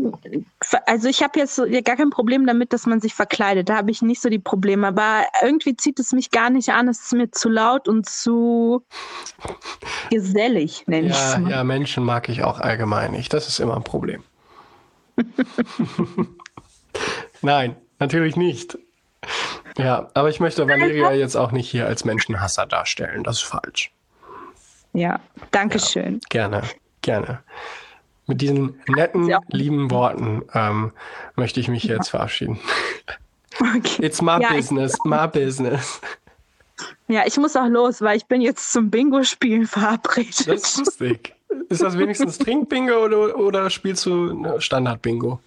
also 0.86 1.08
ich 1.08 1.22
habe 1.22 1.40
jetzt 1.40 1.62
gar 1.86 1.96
kein 1.96 2.10
Problem 2.10 2.46
damit, 2.48 2.74
dass 2.74 2.86
man 2.86 3.00
sich 3.00 3.14
verkleidet. 3.14 3.70
Da 3.70 3.78
habe 3.78 3.92
ich 3.92 4.02
nicht 4.02 4.22
so 4.22 4.30
die 4.30 4.40
Probleme. 4.40 4.88
Aber 4.88 5.24
irgendwie 5.42 5.76
zieht 5.76 6.00
es 6.00 6.12
mich 6.12 6.32
gar 6.32 6.50
nicht 6.50 6.70
an. 6.70 6.88
Es 6.88 7.00
ist 7.00 7.14
mir 7.14 7.32
zu 7.32 7.48
laut 7.48 7.88
und 7.88 8.10
zu 8.10 8.84
gesellig, 10.10 10.84
nenne 10.88 11.10
ja, 11.10 11.14
ich 11.14 11.20
es 11.20 11.38
mal. 11.38 11.52
Ja, 11.52 11.64
Menschen 11.64 12.04
mag 12.04 12.28
ich 12.28 12.44
auch 12.44 12.60
allgemein 12.60 13.12
nicht. 13.12 13.34
Das 13.34 13.48
ist 13.48 13.60
immer 13.60 13.76
ein 13.76 13.84
Problem. 13.84 14.24
Nein, 17.42 17.76
natürlich 18.00 18.36
nicht. 18.36 18.78
Ja, 19.78 20.10
aber 20.14 20.30
ich 20.30 20.40
möchte 20.40 20.68
Valeria 20.68 21.14
jetzt 21.14 21.36
auch 21.36 21.52
nicht 21.52 21.70
hier 21.70 21.86
als 21.86 22.04
Menschenhasser 22.04 22.66
darstellen. 22.66 23.24
Das 23.24 23.38
ist 23.38 23.44
falsch. 23.44 23.92
Ja, 24.94 25.20
danke 25.52 25.80
schön. 25.80 26.16
Ja, 26.16 26.48
gerne, 26.48 26.64
gerne. 27.02 27.40
Mit 28.28 28.42
diesen 28.42 28.80
netten, 28.88 29.28
ja. 29.28 29.40
lieben 29.48 29.90
Worten 29.92 30.44
ähm, 30.54 30.92
möchte 31.36 31.60
ich 31.60 31.68
mich 31.68 31.84
jetzt 31.84 32.10
verabschieden. 32.10 32.60
Okay. 33.60 34.06
It's 34.06 34.22
my 34.22 34.40
ja, 34.40 34.54
business, 34.54 34.96
my 35.04 35.28
business. 35.28 36.00
Ja, 37.08 37.24
ich 37.26 37.38
muss 37.38 37.56
auch 37.56 37.68
los, 37.68 38.02
weil 38.02 38.18
ich 38.18 38.26
bin 38.28 38.42
jetzt 38.42 38.72
zum 38.72 38.90
Bingo-Spielen 38.90 39.66
verabredet. 39.66 40.48
Das 40.48 40.64
ist 40.64 40.78
lustig. 40.78 41.34
Ist 41.70 41.82
das 41.82 41.98
wenigstens 41.98 42.38
Trinkbingo 42.38 43.04
oder, 43.04 43.38
oder 43.38 43.70
spielst 43.70 44.06
du 44.06 44.60
Standard-Bingo? 44.60 45.40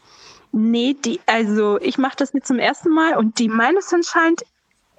Nee, 0.50 0.96
die, 1.04 1.20
also 1.26 1.80
ich 1.80 1.96
mache 1.98 2.16
das 2.18 2.32
jetzt 2.34 2.48
zum 2.48 2.58
ersten 2.58 2.90
Mal 2.90 3.16
und 3.16 3.38
die 3.38 3.48
meines 3.48 3.92
anscheinend 3.94 4.42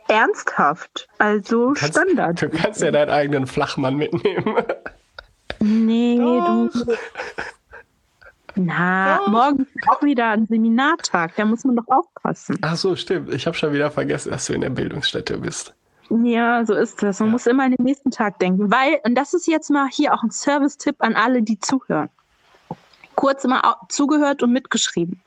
ernsthaft. 0.08 1.08
Also 1.18 1.74
kannst, 1.76 1.98
Standard. 2.00 2.42
Du 2.42 2.50
kannst 2.50 2.82
ja 2.82 2.92
deinen 2.92 3.10
eigenen 3.10 3.48
Flachmann 3.48 3.96
mitnehmen. 3.96 4.56
Nee, 5.60 6.18
Doch. 6.18 6.70
du. 6.72 6.94
Na, 8.56 9.18
Doch. 9.18 9.28
morgen 9.30 9.62
ist 9.74 9.89
auch 9.89 10.04
wieder 10.04 10.30
ein 10.30 10.46
Seminartag, 10.46 11.36
da 11.38 11.46
muss 11.46 11.63
man 11.63 11.76
doch 11.76 11.88
aufpassen. 11.88 12.58
Ach 12.62 12.76
so, 12.76 12.96
stimmt. 12.96 13.34
Ich 13.34 13.48
habe 13.48 13.58
schon 13.58 13.74
wieder 13.74 13.89
vergessen, 13.89 14.30
dass 14.32 14.46
du 14.46 14.54
in 14.54 14.62
der 14.62 14.70
Bildungsstätte 14.70 15.39
bist. 15.39 15.74
Ja, 16.10 16.63
so 16.63 16.76
ist 16.76 17.02
das. 17.02 17.20
Man 17.20 17.30
Ja. 17.30 17.32
muss 17.32 17.48
immer 17.48 17.63
an 17.63 17.72
den 17.72 17.84
nächsten 17.84 18.12
Tag 18.12 18.38
denken. 18.38 18.70
Weil, 18.70 19.00
und 19.06 19.16
das 19.16 19.34
ist 19.34 19.48
jetzt 19.48 19.72
mal 19.72 19.88
hier 19.89 20.13
auch 20.13 20.22
ein 20.22 20.30
Service-Tipp 20.30 20.98
an 21.00 21.16
alle, 21.16 21.42
die 21.42 21.60
zuhören. 21.60 22.10
Kurz 23.16 23.44
mal 23.46 23.62
zugehört 23.89 24.44
und 24.44 24.52
mitgeschrieben. 24.52 25.20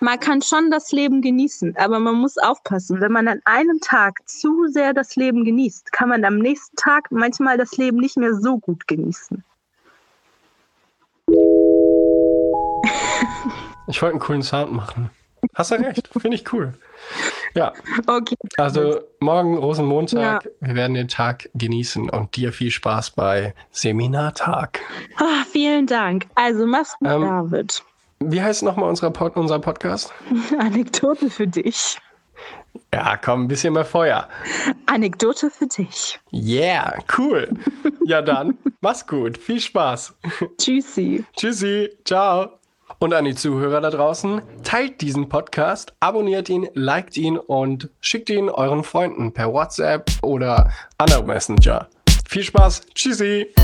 Man 0.00 0.20
kann 0.20 0.42
schon 0.42 0.70
das 0.70 0.92
Leben 0.92 1.22
genießen, 1.22 1.76
aber 1.76 1.98
man 1.98 2.14
muss 2.14 2.38
aufpassen. 2.38 3.00
Wenn 3.00 3.10
man 3.12 3.26
an 3.26 3.40
einem 3.44 3.80
Tag 3.80 4.18
zu 4.26 4.66
sehr 4.68 4.94
das 4.94 5.16
Leben 5.16 5.44
genießt, 5.44 5.90
kann 5.92 6.08
man 6.08 6.24
am 6.24 6.38
nächsten 6.38 6.76
Tag 6.76 7.10
manchmal 7.10 7.58
das 7.58 7.76
Leben 7.76 7.98
nicht 7.98 8.16
mehr 8.16 8.34
so 8.34 8.58
gut 8.58 8.86
genießen. 8.86 9.42
Ich 13.88 14.00
wollte 14.02 14.12
einen 14.14 14.20
coolen 14.20 14.42
Sound 14.42 14.72
machen. 14.72 15.10
Hast 15.54 15.70
du 15.70 15.76
recht, 15.76 16.08
finde 16.08 16.36
ich 16.36 16.52
cool. 16.52 16.74
Ja, 17.54 17.72
Okay. 18.06 18.36
also 18.56 19.00
morgen 19.20 19.56
Rosenmontag, 19.56 20.44
Ja. 20.44 20.50
wir 20.60 20.74
werden 20.74 20.94
den 20.94 21.08
Tag 21.08 21.48
genießen 21.54 22.10
und 22.10 22.36
dir 22.36 22.52
viel 22.52 22.70
Spaß 22.70 23.12
bei 23.12 23.54
Seminartag. 23.70 24.80
Ah, 25.16 25.44
vielen 25.50 25.86
Dank. 25.86 26.26
Also, 26.34 26.66
mach's 26.66 26.94
gut, 26.98 27.08
Ähm, 27.08 27.22
David. 27.22 27.82
Wie 28.20 28.42
heißt 28.42 28.62
nochmal 28.62 28.88
unser, 28.88 29.10
Pod 29.10 29.36
unser 29.36 29.58
Podcast? 29.58 30.12
Anekdote 30.58 31.30
für 31.30 31.46
dich. 31.46 31.98
Ja, 32.92 33.16
komm, 33.16 33.44
ein 33.44 33.48
bisschen 33.48 33.74
mehr 33.74 33.84
Feuer. 33.84 34.28
Anekdote 34.86 35.50
für 35.50 35.66
dich. 35.66 36.18
Yeah, 36.32 36.98
cool. 37.16 37.48
Ja 38.04 38.22
dann, 38.22 38.58
mach's 38.80 39.06
gut. 39.06 39.38
Viel 39.38 39.60
Spaß. 39.60 40.14
Tschüssi. 40.58 41.24
Tschüssi, 41.36 41.90
ciao. 42.04 42.50
Und 43.00 43.14
an 43.14 43.26
die 43.26 43.34
Zuhörer 43.34 43.80
da 43.80 43.90
draußen, 43.90 44.42
teilt 44.64 45.00
diesen 45.00 45.28
Podcast, 45.28 45.92
abonniert 46.00 46.48
ihn, 46.48 46.68
liked 46.74 47.16
ihn 47.16 47.36
und 47.38 47.90
schickt 48.00 48.30
ihn 48.30 48.48
euren 48.48 48.82
Freunden 48.82 49.32
per 49.32 49.52
WhatsApp 49.52 50.10
oder 50.22 50.72
anderem 50.96 51.26
Messenger. 51.26 51.88
Viel 52.26 52.42
Spaß, 52.42 52.86
tschüssi. 52.94 53.54